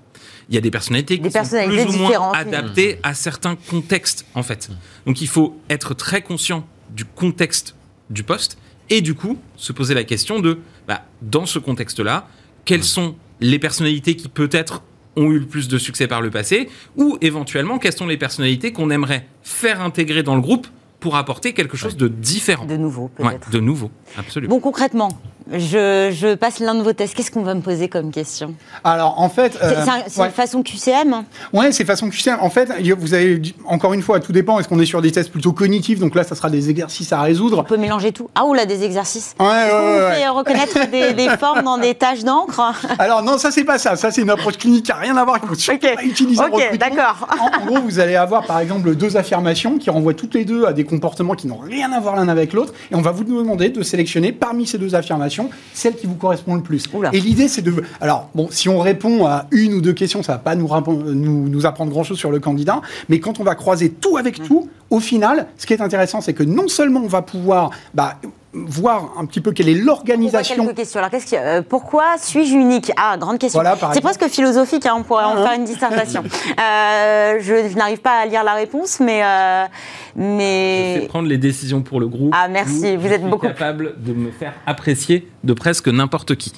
[0.48, 4.42] Il y a des personnalités qui sont plus ou moins adaptées à certains contextes, en
[4.42, 4.70] fait.
[5.06, 7.74] Donc il faut être très conscient du contexte
[8.10, 8.58] du poste
[8.90, 12.28] et du coup se poser la question de, bah, dans ce contexte-là,
[12.64, 14.82] quelles sont les personnalités qui peut-être
[15.16, 18.72] ont eu le plus de succès par le passé, ou éventuellement quelles sont les personnalités
[18.72, 20.66] qu'on aimerait faire intégrer dans le groupe
[21.00, 22.66] pour apporter quelque chose de différent.
[22.66, 23.50] De nouveau, peut-être.
[23.50, 24.54] de nouveau, absolument.
[24.54, 25.08] Bon, concrètement,
[25.52, 27.14] je, passe l'un de vos tests.
[27.14, 29.56] Qu'est-ce qu'on va me poser comme question Alors, en fait.
[30.08, 32.38] c'est euh, façon QCM Ouais, c'est façon QCM.
[32.40, 34.58] En fait, vous avez, encore une fois, tout dépend.
[34.58, 35.98] Est-ce qu'on est sur des tests plutôt cognitifs?
[35.98, 37.60] Donc là, ça sera des exercices à résoudre.
[37.60, 38.28] On peut mélanger tout.
[38.34, 39.34] Ah, ou là, des exercices.
[39.38, 42.60] Ouais, ouais, ouais, fait reconnaître des, formes dans des taches d'encre?
[42.98, 43.96] Alors, non, ça, c'est pas ça.
[43.96, 45.40] Ça, c'est une approche clinique qui n'a rien à voir.
[45.40, 47.28] Pas utiliser Ok, d'accord.
[47.40, 50.64] En, en, gros, vous allez avoir, par exemple, deux affirmations qui renvoient toutes les deux
[50.64, 52.72] à des comportements qui n'ont rien à voir l'un avec l'autre.
[52.90, 55.35] Et on va vous demander de sélectionner parmi ces deux affirmations
[55.72, 56.86] celle qui vous correspond le plus.
[57.12, 57.82] Et l'idée, c'est de.
[58.00, 60.68] Alors, bon, si on répond à une ou deux questions, ça va pas nous,
[61.14, 62.80] nous, nous apprendre grand-chose sur le candidat.
[63.08, 64.46] Mais quand on va croiser tout avec mm.
[64.46, 68.18] tout, au final, ce qui est intéressant, c'est que non seulement on va pouvoir bah,
[68.66, 70.56] voir un petit peu quelle est l'organisation.
[70.56, 70.98] Quelques questions.
[70.98, 72.92] Alors, qu'est-ce euh, pourquoi suis-je unique?
[72.96, 73.62] Ah, grande question.
[73.92, 74.86] c'est presque philosophique.
[74.86, 76.22] Hein, on pourrait en ah, faire une dissertation.
[76.58, 79.64] euh, je, n'arrive pas à lire la réponse, mais euh,
[80.16, 80.94] mais.
[80.96, 82.32] Je sais prendre les décisions pour le groupe.
[82.34, 82.96] Ah, merci.
[82.96, 86.52] Vous êtes beaucoup capable de me faire apprécier de presque n'importe qui.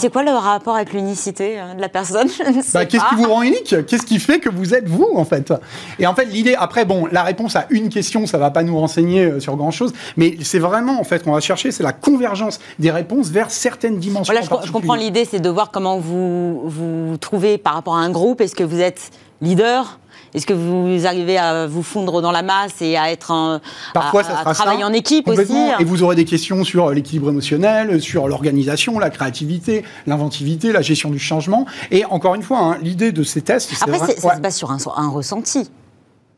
[0.00, 2.28] C'est quoi le rapport avec l'unicité euh, de la personne
[2.74, 3.74] bah, Qu'est-ce qui vous rend unique?
[3.86, 5.52] Qu'est-ce qui fait que vous êtes vous, en fait?
[5.98, 8.78] Et en fait, l'idée, après, bon, la réponse à une question, ça va pas nous
[8.78, 12.60] renseigner euh, sur grand-chose, mais c'est vraiment, en fait, qu'on va chercher, c'est la convergence
[12.78, 14.32] des réponses vers certaines dimensions.
[14.32, 18.10] Voilà, je, comprends l'idée, c'est de voir comment vous vous trouvez par rapport à un
[18.10, 18.40] groupe.
[18.40, 19.10] Est-ce que vous êtes
[19.40, 19.98] leader?
[20.34, 23.60] Est-ce que vous arrivez à vous fondre dans la masse et à être un,
[23.94, 28.00] Parfois, ça sera travailler en équipe aussi Et vous aurez des questions sur l'équilibre émotionnel,
[28.00, 31.66] sur l'organisation, la créativité, l'inventivité, la gestion du changement.
[31.90, 35.08] Et encore une fois, hein, l'idée de ces tests, après ça se base sur un,
[35.08, 35.70] ressenti.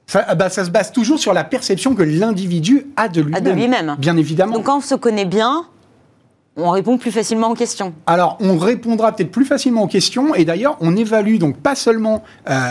[0.06, 3.54] Ça, bah, ça, se base toujours sur la perception que l'individu a de lui-même.
[3.54, 3.96] lui-même.
[3.98, 4.54] Bien évidemment.
[4.54, 5.66] Donc quand on se connaît bien,
[6.56, 7.94] on répond plus facilement aux questions.
[8.06, 12.24] Alors, on répondra peut-être plus facilement aux questions, et d'ailleurs, on évalue donc pas seulement
[12.48, 12.64] euh,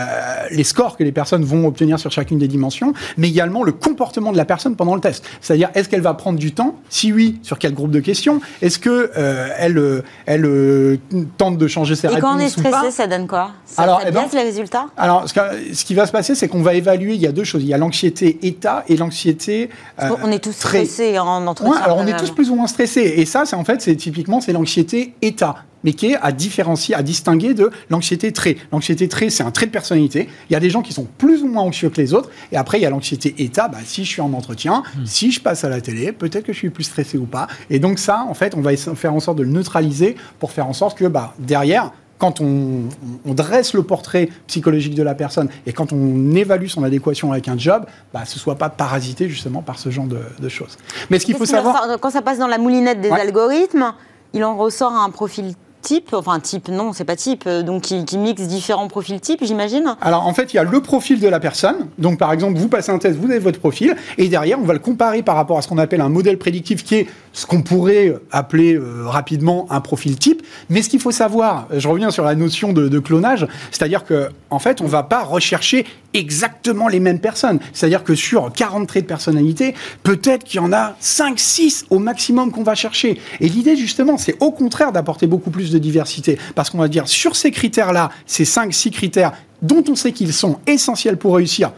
[0.50, 4.32] les scores que les personnes vont obtenir sur chacune des dimensions, mais également le comportement
[4.32, 5.24] de la personne pendant le test.
[5.40, 6.76] C'est-à-dire, est-ce qu'elle va prendre du temps?
[6.90, 8.40] Si oui, sur quel groupe de questions?
[8.60, 10.98] Est-ce que euh, elle, euh, elle
[11.38, 13.52] tente de changer ses réponses Et quand on est stressé, ça donne quoi?
[13.64, 14.86] Ça, alors, eh ben, les résultats?
[14.98, 17.14] Alors, ce, qui va se passer, c'est qu'on va évaluer.
[17.14, 17.62] Il y a deux choses.
[17.62, 19.70] Il y a l'anxiété état et l'anxiété.
[19.98, 21.80] on est tous stressés en entretien.
[21.82, 24.40] alors, on est tous plus ou moins stressés, et ça, c'est en fait c'est typiquement
[24.40, 28.56] c'est l'anxiété état mais qui est à différencier, à distinguer de l'anxiété trait.
[28.72, 30.28] L'anxiété trait, c'est un trait de personnalité.
[30.48, 32.30] Il y a des gens qui sont plus ou moins anxieux que les autres.
[32.52, 33.68] Et après, il y a l'anxiété état.
[33.68, 35.06] Bah, si je suis en entretien, hmm.
[35.06, 37.48] si je passe à la télé, peut-être que je suis plus stressé ou pas.
[37.70, 40.66] Et donc ça, en fait, on va faire en sorte de le neutraliser pour faire
[40.66, 42.84] en sorte que bah, derrière, quand on,
[43.24, 47.58] dresse le portrait psychologique de la personne et quand on évalue son adéquation avec un
[47.58, 50.76] job, bah, ce soit pas parasité justement par ce genre de, choses.
[51.08, 51.98] Mais ce qu'il faut savoir...
[52.00, 53.94] Quand ça passe dans la moulinette des algorithmes,
[54.34, 58.18] il en ressort un profil type, enfin type, non, c'est pas type, euh, donc qui,
[58.18, 61.40] mixe différents profils types, j'imagine Alors en fait, il y a le profil de la
[61.40, 61.88] personne.
[61.98, 64.74] Donc par exemple, vous passez un test, vous avez votre profil, et derrière, on va
[64.74, 67.62] le comparer par rapport à ce qu'on appelle un modèle prédictif, qui est ce qu'on
[67.62, 70.42] pourrait appeler euh, rapidement un profil type.
[70.68, 74.58] Mais ce qu'il faut savoir, je reviens sur la notion de, clonage, c'est-à-dire que en
[74.58, 77.60] fait, on va pas rechercher exactement les mêmes personnes.
[77.72, 81.98] C'est-à-dire que sur 40 traits de personnalité, peut-être qu'il y en a 5, 6 au
[81.98, 83.20] maximum qu'on va chercher.
[83.40, 86.38] Et l'idée, justement, c'est au contraire d'apporter beaucoup plus de diversité.
[86.54, 90.32] Parce qu'on va dire, sur ces critères-là, ces 5, 6 critères dont on sait qu'ils
[90.32, 91.72] sont essentiels pour réussir,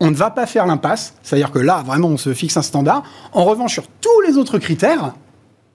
[0.00, 1.14] on ne va pas faire l'impasse.
[1.22, 3.02] C'est-à-dire que là, vraiment, on se fixe un standard.
[3.32, 5.12] En revanche, sur tous les autres critères,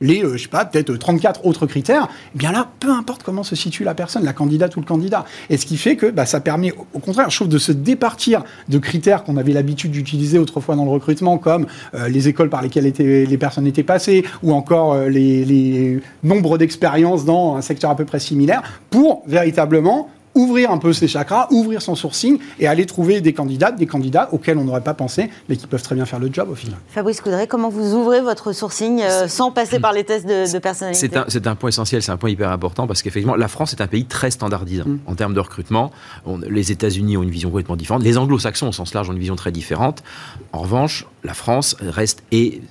[0.01, 3.43] les, euh, je sais pas, peut-être 34 autres critères, eh bien là, peu importe comment
[3.43, 5.25] se situe la personne, la candidate ou le candidat.
[5.49, 8.43] Et ce qui fait que bah, ça permet, au contraire, je trouve, de se départir
[8.67, 12.61] de critères qu'on avait l'habitude d'utiliser autrefois dans le recrutement, comme euh, les écoles par
[12.61, 17.89] lesquelles les personnes étaient passées, ou encore euh, les, les nombres d'expériences dans un secteur
[17.89, 22.67] à peu près similaire, pour véritablement ouvrir un peu ses chakras, ouvrir son sourcing et
[22.67, 25.95] aller trouver des candidates, des candidats auxquels on n'aurait pas pensé, mais qui peuvent très
[25.95, 26.77] bien faire le job au final.
[26.87, 30.59] Fabrice Coudray, comment vous ouvrez votre sourcing euh, sans passer par les tests de, de
[30.59, 33.73] personnalité C'est un, un, point essentiel, c'est un point hyper important parce qu'effectivement, la France
[33.73, 34.99] est un pays très standardisant mm.
[35.07, 35.91] en termes de recrutement.
[36.25, 38.03] On, les États-Unis ont une vision complètement différente.
[38.03, 40.03] Les anglo-saxons, au sens large, ont une vision très différente.
[40.51, 42.61] En revanche, la France reste et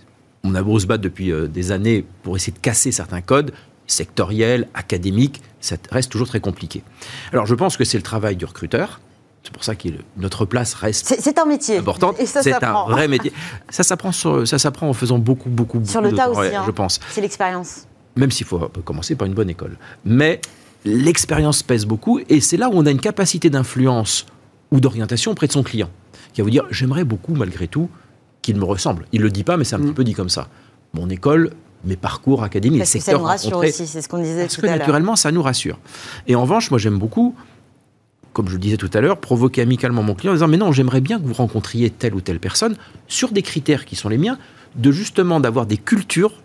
[0.45, 3.53] on a beau se battre depuis euh, des années pour essayer de casser certains codes
[3.93, 6.83] sectoriels, académiques, ça reste toujours très compliqué.
[7.33, 9.01] Alors je pense que c'est le travail du recruteur.
[9.43, 12.17] C'est pour ça que notre place reste c'est un métier importante.
[12.25, 13.33] C'est un vrai métier.
[13.71, 16.55] Ça s'apprend ça s'apprend en faisant beaucoup beaucoup beaucoup sur le tas aussi.
[16.55, 16.63] Hein.
[16.67, 17.01] je pense.
[17.11, 17.87] C'est l'expérience.
[18.17, 20.41] Même s'il faut commencer par une bonne école, mais
[20.85, 24.27] l'expérience pèse beaucoup et c'est là où on a une capacité d'influence
[24.71, 25.91] ou d'orientation auprès de son client,
[26.33, 27.89] qui va vous dire j'aimerais beaucoup malgré tout
[28.43, 29.07] qu'il me ressemble.
[29.13, 29.95] Il le dit pas, mais c'est un petit mm.
[29.95, 30.49] peu dit comme ça.
[30.95, 31.53] Mon école
[31.85, 34.67] mes parcours académiques, Parce que ça nous rassure aussi, c'est ce qu'on disait Parce que
[34.67, 35.79] naturellement, ça nous rassure.
[36.27, 37.35] Et en revanche, moi j'aime beaucoup,
[38.33, 40.73] comme je le disais tout à l'heure, provoquer amicalement mon client en disant Mais non,
[40.73, 42.77] j'aimerais bien que vous rencontriez telle ou telle personne
[43.09, 44.39] sur des critères qui sont les miens,
[44.77, 46.43] de justement d'avoir des cultures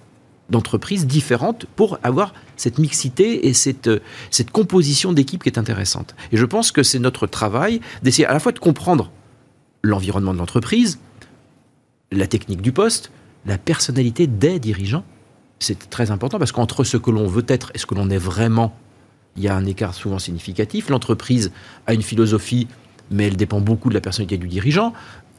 [0.49, 3.89] d'entreprises différentes pour avoir cette mixité et cette,
[4.31, 6.15] cette composition d'équipe qui est intéressante.
[6.31, 9.11] Et je pense que c'est notre travail d'essayer à la fois de comprendre
[9.83, 10.99] l'environnement de l'entreprise,
[12.11, 13.11] la technique du poste,
[13.45, 15.03] la personnalité des dirigeants
[15.60, 18.18] c'est très important parce qu'entre ce que l'on veut être et ce que l'on est
[18.18, 18.76] vraiment,
[19.36, 20.89] il y a un écart souvent significatif.
[20.89, 21.51] L'entreprise
[21.86, 22.68] a une philosophie,
[23.12, 24.93] mais elle dépend beaucoup de la personnalité du dirigeant,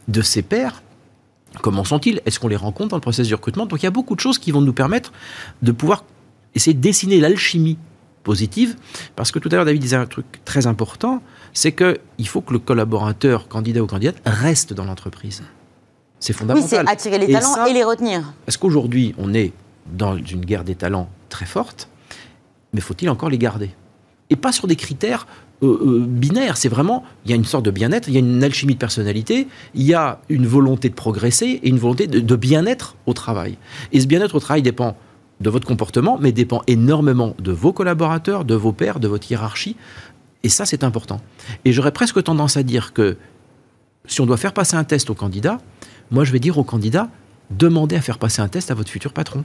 [0.09, 0.83] de ses pairs.
[1.63, 2.21] Comment sont-ils?
[2.27, 3.67] Est-ce qu'on les rencontre dans le processus de recrutement?
[3.67, 5.13] Donc il y a beaucoup de choses qui vont nous permettre
[5.63, 6.05] de pouvoir
[6.55, 7.79] essayer de dessiner l'alchimie
[8.23, 8.77] positive.
[9.17, 12.53] Parce que tout à l'heure, David disait un truc très important, c'est qu'il faut que
[12.53, 15.43] le collaborateur, candidat ou candidate, reste dans l'entreprise.
[16.21, 16.63] C'est fondamental.
[16.63, 18.35] Oui, c'est attirer les talents et les retenir.
[18.47, 19.53] Est-ce qu'aujourd'hui, on est
[19.93, 21.89] dans une guerre des talents très forte,
[22.73, 23.71] mais faut-il encore les garder?
[24.31, 25.27] Et pas sur des critères
[25.63, 28.21] euh, euh, binaires, c'est vraiment, il y a une sorte de bien-être, il y a
[28.21, 32.37] une alchimie de personnalité, il y a une volonté de progresser et une volonté de,
[32.37, 33.59] bien-être au travail.
[33.93, 34.97] Et ce bien-être au travail dépend
[35.41, 39.77] de votre comportement, mais dépend énormément de vos collaborateurs, de vos pairs, de votre hiérarchie.
[40.45, 41.21] Et ça, c'est important.
[41.65, 43.17] Et j'aurais presque tendance à dire que
[44.07, 45.59] si on doit faire passer un test au candidat,
[46.11, 47.09] moi, je vais dire au candidat,
[47.51, 49.43] demandez à faire passer un test à votre futur patron.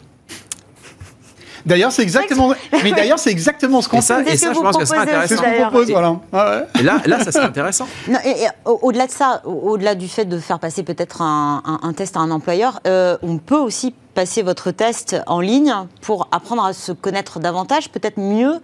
[1.65, 2.53] D'ailleurs, c'est exactement.
[2.83, 4.33] Mais d'ailleurs, c'est exactement ce qu'on fait.
[4.33, 5.27] Et ça, je pense que c'est intéressant.
[5.27, 6.15] C'est ce qu'on propose, voilà.
[6.31, 7.87] Ah et là, là, ça serait intéressant.
[8.65, 12.79] au-delà de ça, au-delà du fait de faire passer peut-être un, test à un employeur,
[12.87, 17.89] euh, on peut aussi passer votre test en ligne pour apprendre à se connaître davantage,
[17.89, 18.59] peut-être mieux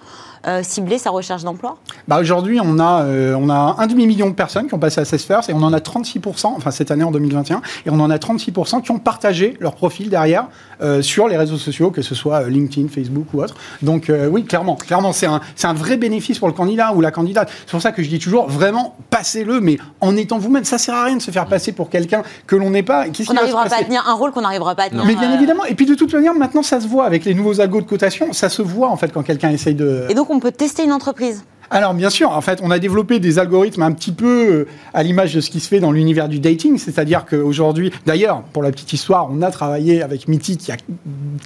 [0.47, 1.77] euh, cibler sa recherche d'emploi?
[2.07, 5.05] Bah Aujourd'hui, on, a, euh, on a un demi-million de personnes qui ont passé à
[5.05, 8.17] First et on en a 36%, enfin cette année en 2021, et on en a
[8.17, 10.47] 36% qui ont partagé leur profil derrière
[10.81, 13.55] euh, sur les réseaux sociaux, que ce soit LinkedIn, Facebook ou autre.
[13.81, 17.49] Donc oui, clairement, clairement c'est un, un vrai bénéfice pour le candidat ou la candidate.
[17.65, 20.63] C'est pour ça que je dis toujours, vraiment, passez-le, mais en étant vous-même.
[20.63, 23.05] Ça sert à rien de se faire passer pour quelqu'un que l'on n'est pas.
[23.29, 25.05] On n'arrivera pas à tenir un rôle qu'on n'arrivera pas à tenir.
[25.05, 27.05] Mais bien évidemment, et puis de toute manière, maintenant ça se voit.
[27.05, 30.05] Avec les nouveaux algos de cotation, ça se voit en fait quand quelqu'un essaye de...
[30.09, 33.19] Et donc on peut tester une entreprise alors bien sûr, en fait, on a développé
[33.19, 36.27] des algorithmes un petit peu euh, à l'image de ce qui se fait dans l'univers
[36.27, 40.71] du dating, c'est-à-dire qu'aujourd'hui, d'ailleurs, pour la petite histoire, on a travaillé avec Mythic il
[40.71, 40.77] y a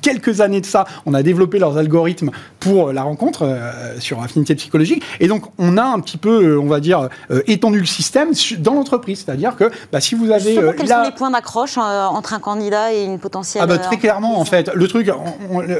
[0.01, 4.55] quelques années de ça, on a développé leurs algorithmes pour la rencontre euh, sur affinité
[4.55, 7.09] psychologique, et donc on a un petit peu, euh, on va dire,
[7.47, 10.55] étendu le système dans l'entreprise, c'est-à-dire que bah, si vous avez...
[10.77, 13.63] quels sont les points d'accroche entre un candidat et une potentielle...
[13.63, 15.09] Ah bah, très clairement, en fait, le truc,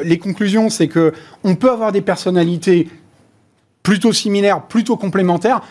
[0.04, 1.14] les conclusions, c'est que
[1.44, 2.88] on peut avoir des personnalités
[3.84, 5.62] plutôt similaires, plutôt complémentaires.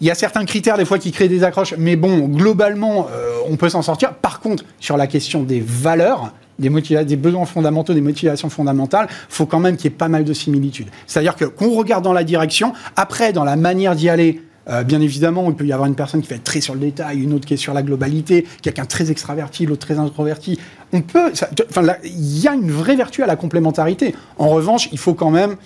[0.00, 3.36] Il y a certains critères des fois qui créent des accroches, mais bon, globalement, euh,
[3.48, 4.14] on peut s'en sortir.
[4.14, 6.70] Par contre, sur la question des valeurs, des,
[7.04, 10.32] des besoins fondamentaux, des motivations fondamentales, faut quand même qu'il y ait pas mal de
[10.32, 10.88] similitudes.
[11.06, 15.00] C'est-à-dire que qu'on regarde dans la direction, après, dans la manière d'y aller, euh, bien
[15.00, 17.32] évidemment, il peut y avoir une personne qui va être très sur le détail, une
[17.32, 20.58] autre qui est sur la globalité, quelqu'un très extraverti, l'autre très introverti.
[20.92, 21.32] On peut,
[21.70, 24.14] enfin, il y a une vraie vertu à la complémentarité.
[24.38, 25.56] En revanche, il faut quand même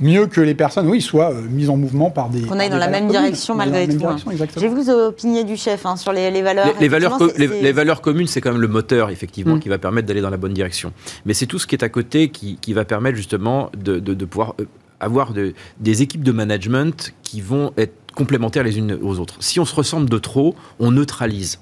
[0.00, 2.42] mieux que les personnes, oui, soient euh, mises en mouvement par des.
[2.42, 4.06] Qu'on aille dans la même direction malgré tout.
[4.06, 4.16] Hein.
[4.56, 6.74] J'ai vu vos opinions du chef hein, sur les, valeurs.
[6.80, 9.60] Les, valeurs, les, valeurs communes, c'est quand même le moteur, effectivement, mm.
[9.60, 10.92] qui va permettre d'aller dans la bonne direction.
[11.24, 14.54] Mais c'est tout ce qui est à côté qui, va permettre justement de, de, pouvoir
[14.60, 14.64] euh,
[15.00, 19.36] avoir des équipes de management qui vont être complémentaires les unes aux autres.
[19.40, 21.60] Si on se ressemble de trop, on neutralise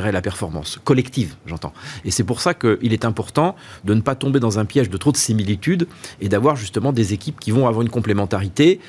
[0.00, 1.72] la performance collective, j'entends.
[2.04, 4.96] Et c'est pour ça qu'il est important de ne pas tomber dans un piège de
[4.96, 5.86] trop de similitudes
[6.20, 8.80] et d'avoir justement des équipes qui vont avoir une complémentarité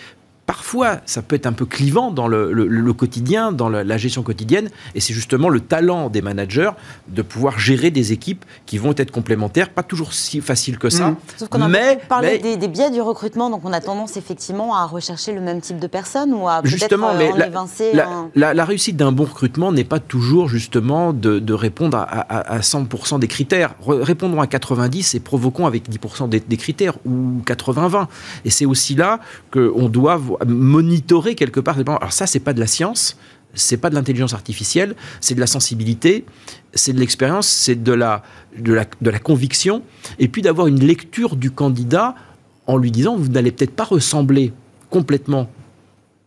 [0.45, 3.97] parfois, ça peut être un peu clivant dans le, le- le quotidien, dans la, la
[3.97, 6.69] gestion quotidienne, et c'est justement le talent des managers
[7.07, 11.09] de pouvoir gérer des équipes qui vont être complémentaires, pas toujours si facile que ça,
[11.09, 11.15] Mhm.
[11.37, 14.75] Sauf qu'on a mais, mais- des, des biais du recrutement, donc on a tendance effectivement
[14.75, 17.47] à rechercher le même type de personne ou à peut-être Justement, euh, mais en la-
[17.47, 21.53] évincer la, un- la- la réussite d'un bon recrutement n'est pas toujours justement de, de
[21.53, 23.75] répondre à, à- à 100% des critères.
[23.85, 28.07] Re- répondons à 90 et provoquons avec 10% des, des critères ou 80-20.
[28.45, 29.19] Et c'est aussi là
[29.51, 31.77] qu'on doit monitorer quelque part.
[31.79, 33.17] Alors ça, c'est pas de la science.
[33.57, 36.25] C'est pas de l'intelligence artificielle, c'est de la sensibilité,
[36.73, 38.21] c'est de l'expérience, c'est de la,
[38.59, 39.81] de, la, de la conviction,
[40.19, 42.15] et puis d'avoir une lecture du candidat
[42.67, 44.51] en lui disant vous n'allez peut-être pas ressembler
[44.89, 45.49] complètement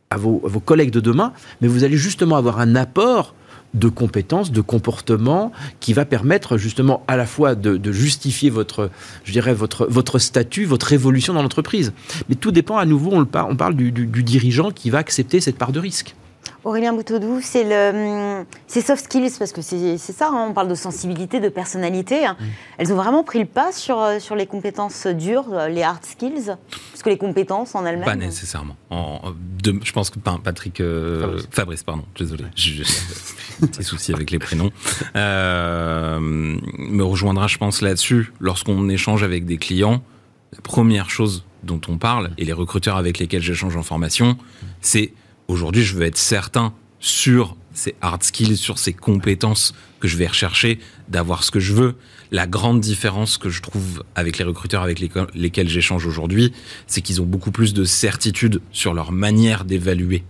[0.08, 3.34] à vos, à vos collègues de demain, mais vous allez justement avoir un apport
[3.74, 8.90] de compétences, de comportements qui va permettre justement à la fois de, justifier votre,
[9.24, 11.92] je dirais, votre, votre statut, votre évolution dans l'entreprise.
[12.28, 15.58] Mais tout dépend à nouveau, on, le on parle du dirigeant qui va accepter cette
[15.58, 16.14] part de risque.
[16.64, 20.52] Aurélien Boutodou, c'est le, hum, ces soft skills, parce que c'est c'est ça, hein, on
[20.52, 22.26] parle de sensibilité, de personnalité.
[22.26, 22.36] hein.
[22.78, 26.04] Elles ont vraiment pris le pas sur, euh, sur les compétences dures, euh, les hard
[26.04, 26.56] skills?
[26.90, 28.04] Parce que les compétences en elles-mêmes.
[28.04, 28.76] Pas nécessairement.
[28.90, 29.20] En-
[29.62, 31.82] de- je pense que pas Patrick euh, Fabrice.
[31.84, 32.82] pardon, désolé, j'ai
[33.62, 34.70] des soucis avec les prénoms.
[35.16, 38.32] Euh, me rejoindra, je pense, là-dessus.
[38.40, 40.02] Lorsqu'on échange avec des clients,
[40.52, 44.36] la première chose dont on parle et les recruteurs avec lesquels j'échange en formation,
[44.80, 45.12] c'est
[45.48, 50.26] aujourd'hui, je veux être certain sur ces hard skills, sur ces compétences que je vais
[50.26, 50.78] rechercher,
[51.08, 51.94] d'avoir ce que je veux.
[52.30, 56.52] La grande différence que je trouve avec les recruteurs avec lesquels- j'échange aujourd'hui,
[56.86, 60.24] c'est qu'ils ont beaucoup plus de certitude sur leur manière d'évaluer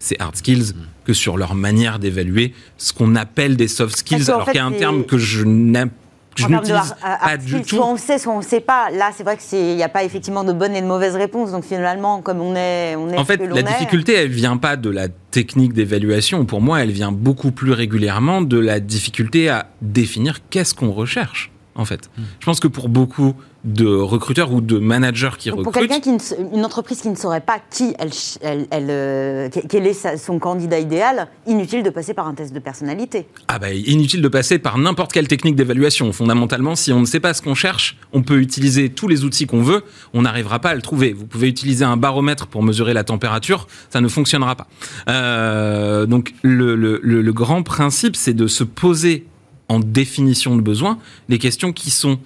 [0.00, 4.46] ces hard skills que sur leur manière d'évaluer ce qu'on appelle des soft skills, alors
[4.46, 5.94] qu'il y a un terme que je n'aime que
[6.38, 7.76] je En termes de n'utilise pas du tout.
[7.76, 8.90] Soit on le sait, soit on ne sait pas.
[8.90, 11.50] Là, c'est vrai qu'il n'y a pas effectivement de bonnes et de mauvaises réponses.
[11.50, 14.76] Donc finalement, comme on est, on est En fait, la est, difficulté, elle vient pas
[14.76, 16.44] de la technique d'évaluation.
[16.44, 21.50] Pour moi, elle vient beaucoup plus régulièrement de la difficulté à définir qu'est-ce qu'on recherche.
[21.74, 22.22] En fait, Hmm.
[22.40, 23.34] je pense que pour beaucoup
[23.64, 27.16] de recruteurs ou de managers qui Donc, pour recrutent, quelqu'un qui une entreprise qui ne
[27.16, 31.90] saurait pas qui elle, elle, elle, euh, que- quel est son candidat idéal, inutile de
[31.90, 33.26] passer par un test de personnalité.
[33.48, 36.12] ah bah, inutile de passer par n'importe quelle technique d'évaluation.
[36.12, 39.46] Fondamentalement, si on ne sait pas ce qu'on cherche, on peut utiliser tous les outils
[39.46, 39.82] qu'on veut,
[40.14, 41.12] on n'arrivera pas à le trouver.
[41.12, 44.68] Vous pouvez utiliser un baromètre pour mesurer la température, ça ne fonctionnera pas.
[45.08, 49.26] Euh, donc le, le- le- le grand principe, c'est de se poser
[49.68, 50.98] en définition de besoin
[51.28, 52.18] les questions qui sont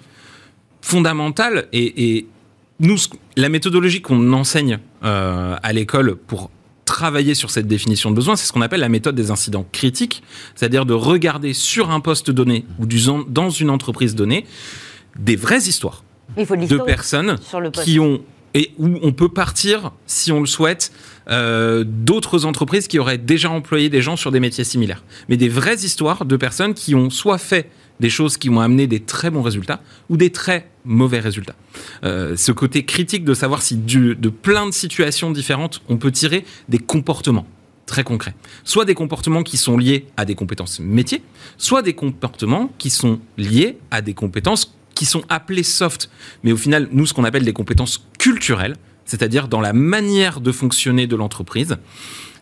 [0.83, 2.27] fondamentales et, et
[2.81, 2.97] nous,
[3.37, 6.51] la méthodologie qu'on enseigne euh, à l'école pour
[6.83, 10.21] travailler sur cette définition de besoin, c'est ce qu'on appelle la méthode des incidents critiques,
[10.55, 12.85] c'est-à-dire de regarder sur un poste donné ou
[13.29, 14.45] dans une entreprise donnée
[15.17, 16.03] des vraies histoires
[16.37, 17.85] Il faut de personnes sur le poste.
[17.85, 18.21] qui ont
[18.53, 20.91] et où on peut partir, si on le souhaite,
[21.29, 25.03] euh, d'autres entreprises qui auraient déjà employé des gens sur des métiers similaires.
[25.27, 28.87] Mais des vraies histoires de personnes qui ont soit fait des choses qui ont amené
[28.87, 31.55] des très bons résultats ou des très mauvais résultats.
[32.03, 36.45] Euh, ce côté critique de savoir si de plein de situations différentes, on peut tirer
[36.69, 37.47] des comportements
[37.85, 38.35] très concrets.
[38.63, 41.21] Soit des comportements qui sont liés à des compétences métiers,
[41.57, 46.09] soit des comportements qui sont liés à des compétences qui sont appelées soft,
[46.43, 48.75] mais au final, nous, ce qu'on appelle des compétences culturelles,
[49.05, 51.77] c'est-à-dire dans la manière de fonctionner de l'entreprise,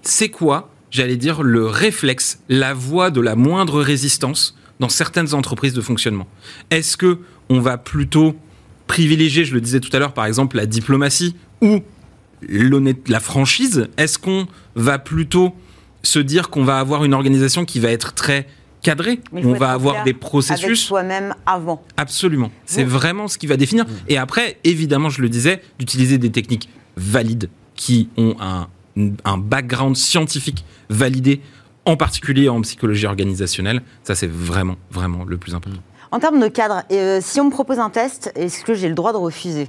[0.02, 5.74] c'est quoi, j'allais dire, le réflexe, la voie de la moindre résistance dans certaines entreprises
[5.74, 6.28] de fonctionnement
[6.72, 7.20] Est-ce que
[7.50, 8.36] on va plutôt
[8.88, 11.80] privilégier, je le disais tout à l'heure, par exemple, la diplomatie ou
[12.42, 13.88] l'honnête- la franchise?
[13.98, 15.54] Est-ce qu'on va plutôt
[16.04, 18.48] se dire qu'on va avoir une organisation qui va être très
[18.82, 21.84] cadrée, on va avoir des Avec processus soi-même avant.
[21.98, 22.52] Absolument.
[22.66, 23.86] C'est vraiment ce qui va définir.
[24.08, 26.68] Et après, évidemment, je le disais, d'utiliser des techniques
[26.98, 28.68] valides qui ont un,
[29.24, 31.42] un background scientifique validé,
[31.86, 33.82] en particulier en psychologie organisationnelle.
[34.04, 35.80] Ça, c'est vraiment, vraiment le plus important.
[36.12, 38.96] En termes de cadre, euh, si on me propose un test, est-ce que j'ai le
[38.96, 39.68] droit de refuser?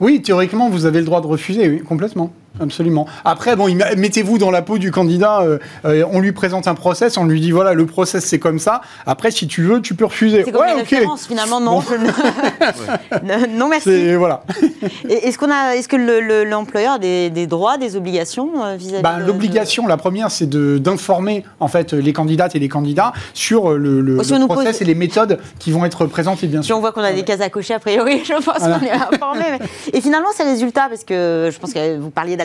[0.00, 2.32] Oui, théoriquement, vous avez le droit de refuser, oui, complètement.
[2.60, 3.06] Absolument.
[3.24, 5.40] Après, bon, mettez-vous dans la peau du candidat.
[5.42, 8.58] euh, euh, on lui présente un process, on lui dit voilà, le process c'est comme
[8.58, 8.80] ça.
[9.06, 10.42] Après, si tu veux, tu peux refuser.
[10.44, 10.88] C'est comme ouais, les ok.
[10.88, 11.80] références, finalement, non.
[11.80, 11.80] Bon.
[11.82, 11.96] je
[13.56, 13.88] non, merci.
[13.88, 14.42] C'est voilà.
[15.08, 18.76] Est-ce qu'on a, est-ce que le- le- l'employeur a des, des droits, des obligations euh,
[18.76, 23.12] vis-à-vis Bah, de- L'obligation, la première, c'est d'informer en fait les candidates et les candidats
[23.34, 26.62] sur le, le- si nous process pose- et les méthodes qui vont être présentées, bien
[26.62, 26.76] Si sûr.
[26.76, 28.78] on voit qu'on a des cases à cocher, a priori, je pense Voilà.
[28.78, 29.44] qu'on est informé.
[29.58, 32.36] mais- Et finalement, ces résultats, parce que je pense que vous parliez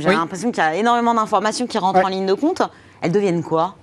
[0.00, 0.14] j'ai Oui.
[0.14, 2.04] l'impression qu'il y a énormément d'informations qui rentrent Ouais.
[2.04, 2.62] en ligne de compte.
[3.00, 3.74] Elles deviennent quoi?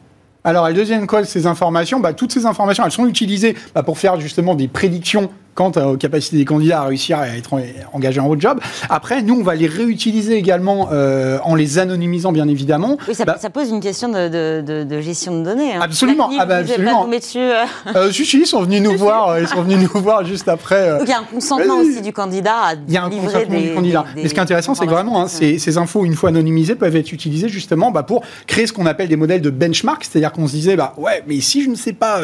[0.43, 1.99] Alors, elles deviennent quoi ces informations?
[1.99, 5.97] Bah, Toutes ces informations, elles sont utilisées bah, pour faire justement des prédictions quant aux
[5.97, 7.51] capacités des candidats à réussir à être
[7.93, 8.59] engagés en haut job.
[8.89, 12.97] Après, nous, on va les réutiliser également euh, en les anonymisant, bien évidemment.
[13.07, 15.73] Oui, ça, Bah, ça pose une question de, de- de- de gestion de données.
[15.75, 15.79] hein.
[15.81, 16.27] Absolument.
[16.29, 17.05] CNIL, Ah bah, absolument.
[17.05, 17.37] Pas dessus.
[17.39, 17.63] euh.
[17.95, 20.47] euh, si, si, ils sont venus nous voir, euh, ils sont venus nous voir juste
[20.47, 20.89] après.
[20.91, 23.57] Donc il y a un consentement aussi du candidat à Il y a un consentement
[23.59, 24.05] des, du candidat.
[24.15, 26.29] des- Mais ce qui est intéressant, c'est que vraiment, hein, ces, ces infos, une fois
[26.29, 30.03] anonymisées, peuvent être utilisées justement bah, pour créer ce qu'on appelle des modèles de benchmark.
[30.05, 32.21] C'est-à-dire qu'on se disait, bah, ouais, mais si je ne sais pas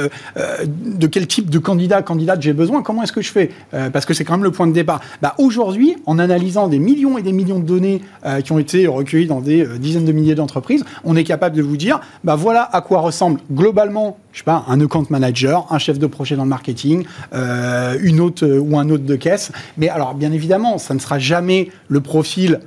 [0.76, 4.06] de quel type de candidat, candidate j'ai besoin, comment est-ce que je fais Euh, Parce
[4.06, 5.02] que c'est quand même le point de départ.
[5.22, 8.88] Bah, Aujourd'hui, en analysant des millions et des millions de données euh, qui ont été
[8.88, 12.36] recueillies dans des euh, dizaines de milliers d'entreprises, on est capable de vous dire, bah,
[12.36, 16.36] voilà à quoi ressemble globalement, je sais pas, un account manager, un chef de projet
[16.36, 19.52] dans le marketing, une euh, ou un autre de caisse.
[19.78, 22.60] Mais alors, bien évidemment, ça ne sera jamais le profil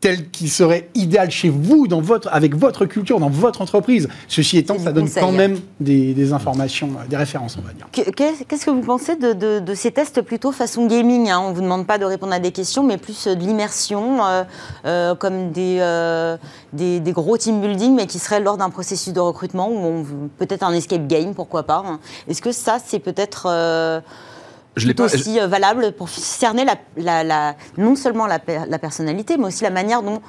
[0.00, 4.08] tel qu'il serait idéal chez vous, dans votre, avec votre culture, dans votre entreprise.
[4.28, 7.86] Ceci étant, ça donne quand même des, des informations, euh, des références, on va dire.
[7.92, 11.40] Que- Qu'est- Qu'est-ce que vous pensez de, de- de ces tests plutôt façon gaming hein?
[11.42, 14.24] On ne vous demande pas de répondre à des questions, mais plus euh, de l'immersion,
[14.24, 14.44] euh,
[14.84, 16.36] euh, comme des, euh,
[16.74, 20.04] des, des gros team building, mais qui seraient lors d'un processus de recrutement, ou
[20.38, 21.82] peut-être un escape game, pourquoi pas.
[21.86, 22.00] hein?
[22.28, 23.46] Est-ce que ça, c'est peut-être
[24.76, 25.14] Je l'ai tout pas.
[25.14, 29.46] aussi euh, valable pour cerner la, la- la- non seulement la, per- la personnalité, mais
[29.46, 30.20] aussi la manière dont,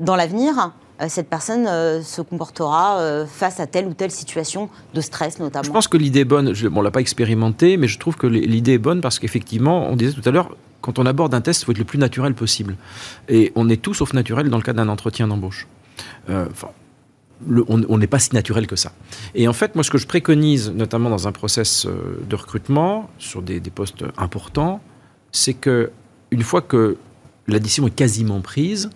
[0.00, 4.68] dans l'avenir, euh, cette personne euh, se comportera euh, face à telle ou telle situation
[4.94, 6.54] de stress, notamment Je pense que l'idée est bonne.
[6.54, 9.86] Je, bon, on l'a pas expérimenté, mais je trouve que l'idée est bonne parce qu'effectivement,
[9.88, 11.98] on disait tout à l'heure, quand on aborde un test, il faut être le plus
[11.98, 12.76] naturel possible.
[13.28, 15.66] Et on est tout sauf naturel dans le cadre d'un entretien d'embauche.
[16.30, 16.46] Euh,
[17.48, 18.92] le- on n'est pas si naturel que ça.
[19.34, 23.10] Et en fait, moi, ce que je préconise, notamment dans un process euh, de recrutement
[23.18, 24.80] sur des, des postes importants,
[25.32, 25.90] c'est que
[26.30, 26.96] une fois que
[27.48, 28.90] la décision est quasiment prise,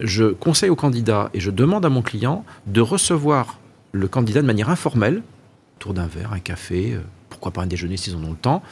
[0.00, 3.58] je conseille au candidat et je demande à mon client de recevoir
[3.92, 5.22] le candidat de manière informelle,
[5.76, 8.62] autour d'un verre, un café, euh, pourquoi pas un déjeuner s'ils en ont le temps,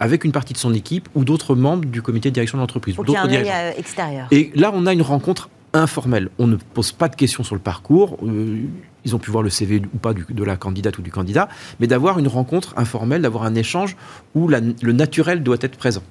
[0.00, 2.94] avec une partie de son équipe ou d'autres membres du comité de direction de l'entreprise.
[2.96, 3.16] y
[3.50, 4.26] un euh, extérieur.
[4.30, 6.30] Et là, on a une rencontre informelle.
[6.38, 8.16] On ne pose pas de questions sur le parcours.
[8.22, 8.58] euh,
[9.06, 11.48] ils ont pu voir le CV ou pas du- de la candidate ou du candidat,
[11.78, 13.96] mais d'avoir une rencontre informelle, d'avoir un échange
[14.34, 16.02] où la- le naturel doit être présent.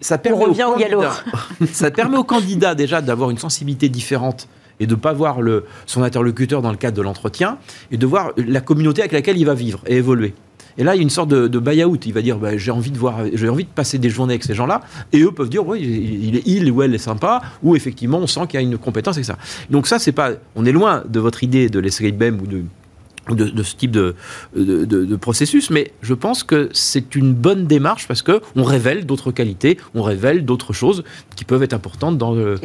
[0.00, 1.22] Ça permet, revient au candidat-
[1.72, 4.48] ça permet au candidat déjà d'avoir une sensibilité différente
[4.80, 7.58] et de ne pas voir le, son interlocuteur dans le cadre de l'entretien
[7.92, 10.34] et de voir la communauté avec laquelle il va vivre et évoluer.
[10.76, 12.06] Et là, il y a une sorte de, de buy-out.
[12.06, 14.44] Il va dire bah, j'ai envie de voir, j'ai envie de passer des journées avec
[14.44, 14.80] ces gens-là.
[15.12, 17.42] Et eux peuvent dire oui, il, il il ou elle est sympa.
[17.62, 19.36] Ou effectivement, on sent qu'il y a une compétence et ça.
[19.70, 20.30] Donc ça, c'est pas.
[20.56, 22.62] On est loin de votre idée de l'escape game ou de
[23.30, 24.14] de, de ce type de,
[24.54, 29.32] de, processus, mais je pense que c'est une bonne démarche parce que on révèle d'autres
[29.32, 31.04] qualités, on révèle d'autres choses
[31.36, 32.58] qui peuvent être importantes dans le,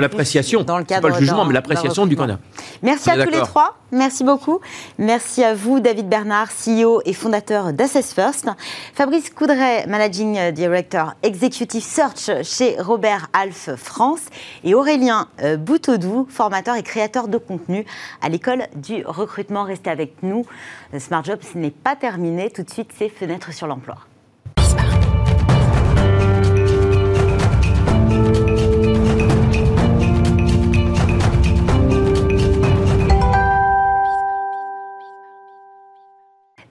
[0.00, 0.62] l'appréciation.
[0.62, 2.38] dans le cadre pas le jugement, mais l'appréciation du candidat.
[2.82, 3.76] Merci à tous les trois.
[3.92, 4.60] Merci beaucoup.
[4.98, 8.48] Merci à vous, David Bernard, CEO et fondateur d'Assess First.
[8.94, 14.22] Fabrice Coudray, Managing Director Executive Search chez Robert Alf France.
[14.64, 17.86] Et Aurélien euh, Boutodou, formateur et créateur de contenu
[18.22, 19.64] à l'école du recrutement.
[19.64, 20.44] Restez avec nous.
[20.98, 22.50] Smart Job, ce n'est pas terminé.
[22.50, 23.98] Tout de suite, c'est Fenêtre sur l'emploi.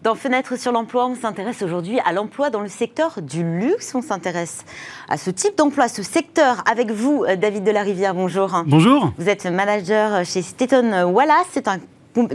[0.05, 3.95] Dans Fenêtre sur l'emploi, on s'intéresse aujourd'hui à l'emploi dans le secteur du luxe.
[3.95, 4.63] On s'intéresse
[5.09, 6.61] à ce type d'emploi, ce secteur.
[6.69, 8.51] Avec vous, euh, David Delarivière, bonjour.
[8.67, 9.11] Bonjour.
[9.17, 11.47] Vous êtes manager chez Staton Wallace.
[11.53, 11.79] C'est un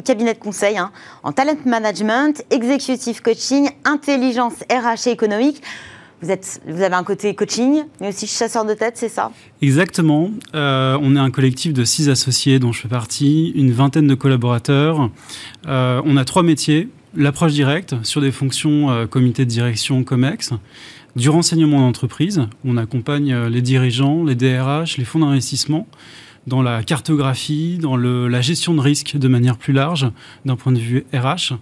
[0.04, 0.90] cabinet de conseil hein,
[1.22, 5.62] en talent management, executive coaching, intelligence RH et économique.
[6.22, 9.32] Vous, êtes, vous avez un côté coaching, mais aussi chasseur de tête, c'est ça?
[9.62, 10.30] Exactement.
[10.54, 14.14] Euh, on est un collectif de six associés dont je fais partie, une vingtaine de
[14.14, 15.08] collaborateurs.
[15.66, 16.88] Euh, on a trois métiers.
[17.16, 20.52] L'approche directe sur des fonctions euh, comité de direction COMEX,
[21.16, 22.42] du renseignement d'entreprise.
[22.66, 25.86] On accompagne les dirigeants, les DRH, les fonds d'investissement
[26.50, 30.10] dans la cartographie, dans le- la gestion de risque de manière plus large
[30.44, 31.54] d'un point de vue RH.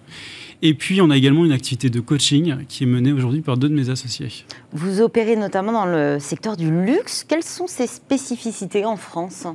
[0.63, 3.69] Et puis, on a également une activité de coaching qui est menée aujourd'hui par deux
[3.69, 4.31] de mes associés.
[4.73, 7.25] Vous opérez notamment dans le secteur du luxe.
[7.29, 9.47] Quelles sont ses spécificités en France?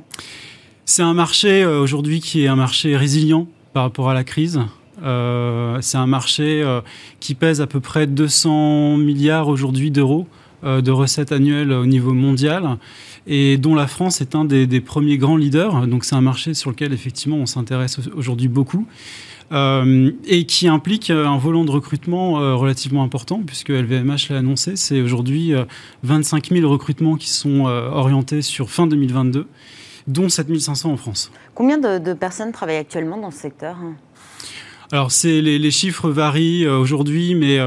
[0.86, 4.60] C'est un marché euh, aujourd'hui qui est un marché résilient par rapport à la crise.
[5.02, 6.80] Euh, c'est un marché euh,
[7.20, 10.26] qui pèse à peu près 200 milliards aujourd'hui d'euros
[10.64, 12.78] de recettes annuelles au niveau mondial
[13.26, 15.86] et dont la France est un des, des premiers grands leaders.
[15.86, 18.86] Donc c'est un marché sur lequel effectivement on s'intéresse aujourd'hui beaucoup.
[19.52, 24.38] Euh, et qui implique euh, un volant de recrutement euh, relativement important, puisque LVMH l'a
[24.38, 24.74] annoncé.
[24.74, 25.64] C'est aujourd'hui euh,
[26.02, 29.46] 25 000 recrutements qui sont euh, orientés sur fin 2022,
[30.06, 31.30] dont 7 500 en France.
[31.54, 33.76] Combien de, de personnes travaillent actuellement dans ce secteur?
[34.90, 37.58] Alors, les, les chiffres varient euh, aujourd'hui, mais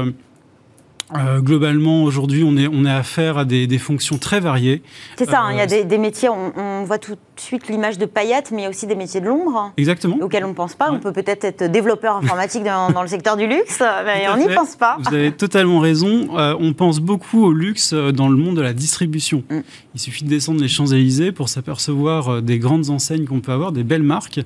[1.14, 4.82] euh, Euh, globalement, aujourd'hui, on est, on est affaire à des, des fonctions très variées.
[5.16, 7.68] C'est ça, hein, il y a des, des métiers, on, on voit tout de suite
[7.68, 9.72] l'image de paillettes, mais il y a aussi des métiers de l'ombre.
[9.76, 10.16] Exactement.
[10.20, 10.90] Auxquels on ne pense pas.
[10.90, 10.96] Ouais.
[10.96, 14.36] On peut peut-être être développeur informatique dans, dans le secteur du luxe, mais Tout on
[14.38, 14.96] n'y pense pas.
[15.00, 16.38] Vous avez totalement raison.
[16.38, 19.44] Euh, on pense beaucoup au luxe euh, dans le monde de la distribution.
[19.50, 19.58] Mm.
[19.94, 23.72] Il suffit de descendre les Champs-Élysées pour s'apercevoir euh, des grandes enseignes qu'on peut avoir,
[23.72, 24.40] des belles marques.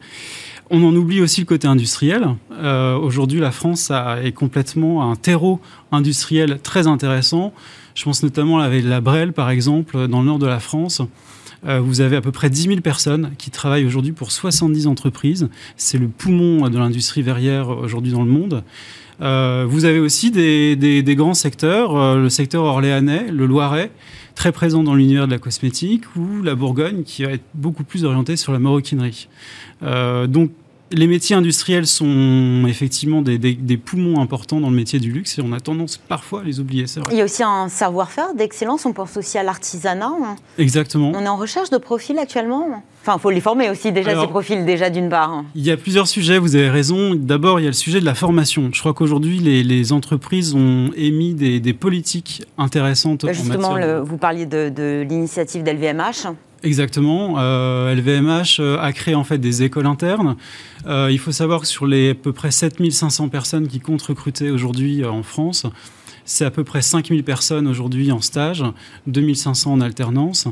[0.74, 2.28] On en oublie aussi le côté industriel.
[2.50, 5.60] Euh, Aujourd'hui, la France a, est complètement un terreau
[5.92, 7.52] industriel très intéressant.
[7.94, 11.02] Je pense notamment à la la Brel, par exemple, dans le nord de la France.
[11.66, 15.50] Euh, vous avez à peu près 10 000 personnes qui travaillent aujourd'hui pour 70 entreprises.
[15.76, 18.64] C'est le poumon de l'industrie verrière aujourd'hui dans le monde.
[19.20, 23.90] Euh, vous avez aussi des, grands secteurs, le secteur orléanais, le Loiret,
[24.34, 28.06] très présent dans l'univers de la cosmétique, ou la Bourgogne, qui va être beaucoup plus
[28.06, 29.28] orientée sur la maroquinerie.
[29.82, 30.50] Donc,
[30.92, 35.38] les métiers industriels sont effectivement des, des- des poumons importants dans le métier du luxe
[35.38, 37.02] et on a tendance parfois à les oublier, vrai.
[37.12, 40.12] Il y a aussi un savoir-faire d'excellence, on pense aussi à l'artisanat.
[40.58, 41.12] Exactement.
[41.14, 42.82] On est en recherche de profils actuellement.
[43.02, 45.42] Enfin, il faut les former aussi déjà, Alors- ces profils, déjà d'une part.
[45.54, 47.14] Il y a plusieurs sujets, vous avez raison.
[47.14, 48.70] D'abord, il y a le sujet de la formation.
[48.72, 53.24] Je crois qu'aujourd'hui, les, les entreprises ont émis des, des politiques intéressantes.
[53.24, 56.26] en Justement, matière de- le- vous parliez de, de l'initiative d'LVMH.
[56.62, 57.36] Exactement.
[57.38, 60.36] Euh, LVMH euh, a créé en fait des écoles internes.
[60.86, 64.50] Euh, il faut savoir que sur les à peu près 7500 personnes qui comptent recruter
[64.50, 65.66] aujourd'hui euh, en France,
[66.24, 68.64] c'est à peu près 5000 personnes aujourd'hui en stage,
[69.06, 70.48] 2500 en alternance.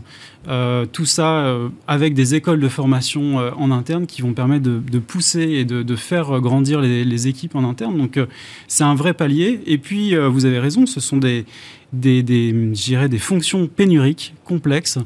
[0.48, 4.64] Euh, tout ça euh, avec des écoles de formation euh, en interne qui vont permettre
[4.64, 7.96] de, pousser et de, faire euh, grandir les, les équipes en interne.
[7.96, 8.26] Donc euh,
[8.68, 9.60] c'est un vrai palier.
[9.66, 11.44] Et puis euh, vous avez raison, ce sont des,
[11.92, 14.98] des, des, des fonctions pénuriques, complexes.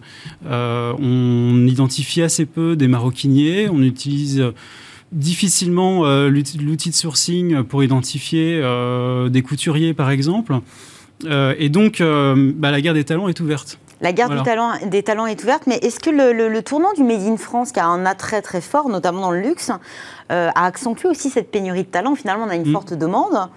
[0.46, 4.52] Euh, on identifie assez peu des maroquiniers, on utilise euh,
[5.12, 10.54] difficilement euh, l'outil de sourcing pour identifier euh, des couturiers, par exemple.
[11.58, 13.78] Et donc, bah, la guerre des talents est ouverte.
[14.02, 14.42] La guerre Voilà.
[14.42, 17.22] du talent, des talents est ouverte, mais est-ce que le, le- le tournant du Made
[17.22, 19.70] in France, qui a un attrait très fort, notamment dans le luxe,
[20.28, 22.72] a accentué aussi cette pénurie de talent Finalement, on a une Mm.
[22.72, 23.48] forte demande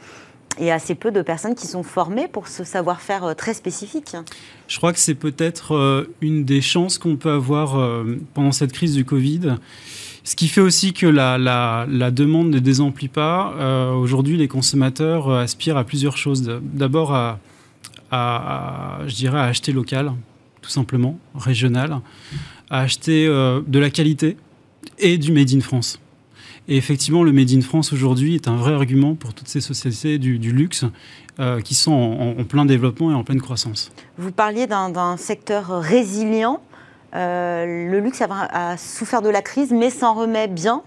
[0.59, 4.15] et assez peu de personnes qui sont formées pour ce savoir-faire euh, très spécifique.
[4.67, 8.71] Je crois que c'est peut-être euh, une des chances qu'on peut avoir euh, pendant cette
[8.73, 9.55] crise du Covid.
[10.23, 13.53] Ce qui fait aussi que la, la- demande ne désemplit pas.
[13.95, 16.43] Aujourd'hui, les consommateurs aspirent à plusieurs choses.
[16.61, 17.39] D'abord, à,
[18.11, 20.11] à- je dirais, à acheter local,
[20.61, 22.01] tout simplement, régional,
[22.69, 24.35] à acheter de la qualité
[24.99, 25.97] et du Made in France.
[26.68, 30.18] Et effectivement, le Made in France aujourd'hui est un vrai argument pour toutes ces sociétés
[30.18, 30.84] du, du luxe
[31.39, 31.93] euh, qui sont
[32.39, 33.91] en- plein développement et en pleine croissance.
[34.18, 36.61] Vous parliez d'un secteur résilient.
[37.15, 38.28] Euh, le luxe a,
[38.72, 40.82] a souffert de la crise, mais s'en remet bien.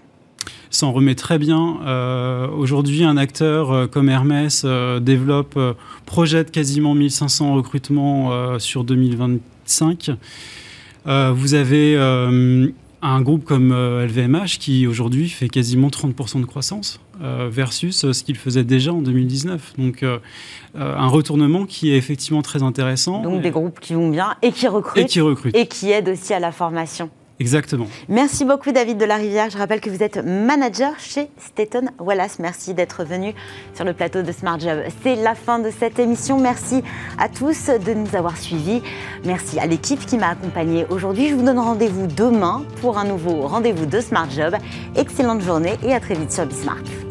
[0.69, 1.79] s'en remet très bien.
[1.85, 5.57] Euh, Aujourd'hui, un acteur euh, comme Hermès euh, développe,
[6.05, 10.11] projette quasiment 1500 recrutements sur 2025.
[11.07, 11.95] Euh, vous avez
[13.01, 18.13] un groupe comme euh, LVMH qui aujourd'hui fait quasiment 30% de croissance euh, versus euh,
[18.13, 19.73] ce qu'il faisait déjà en 2019.
[19.77, 20.19] Donc euh,
[20.75, 24.51] euh, un retournement qui est effectivement très intéressant Donc des groupes qui vont bien et
[24.51, 25.55] qui recrutent et qui recrute.
[25.55, 27.09] et qui aident aussi à la formation.
[27.41, 27.87] Exactement.
[28.07, 29.49] Merci beaucoup David de la Rivière.
[29.49, 32.37] Je rappelle que vous êtes manager chez Staten Wallace.
[32.37, 33.33] Merci d'être venu
[33.73, 34.77] sur le plateau de Smart Job.
[35.01, 36.39] C'est la fin de cette émission.
[36.39, 36.83] Merci
[37.17, 38.83] à tous de nous avoir suivis.
[39.25, 41.29] Merci à l'équipe qui m'a accompagné aujourd'hui.
[41.29, 44.55] Je vous donne rendez-vous demain pour un nouveau rendez-vous de Smart Job.
[44.95, 47.10] Excellente journée et à très vite sur Bismart.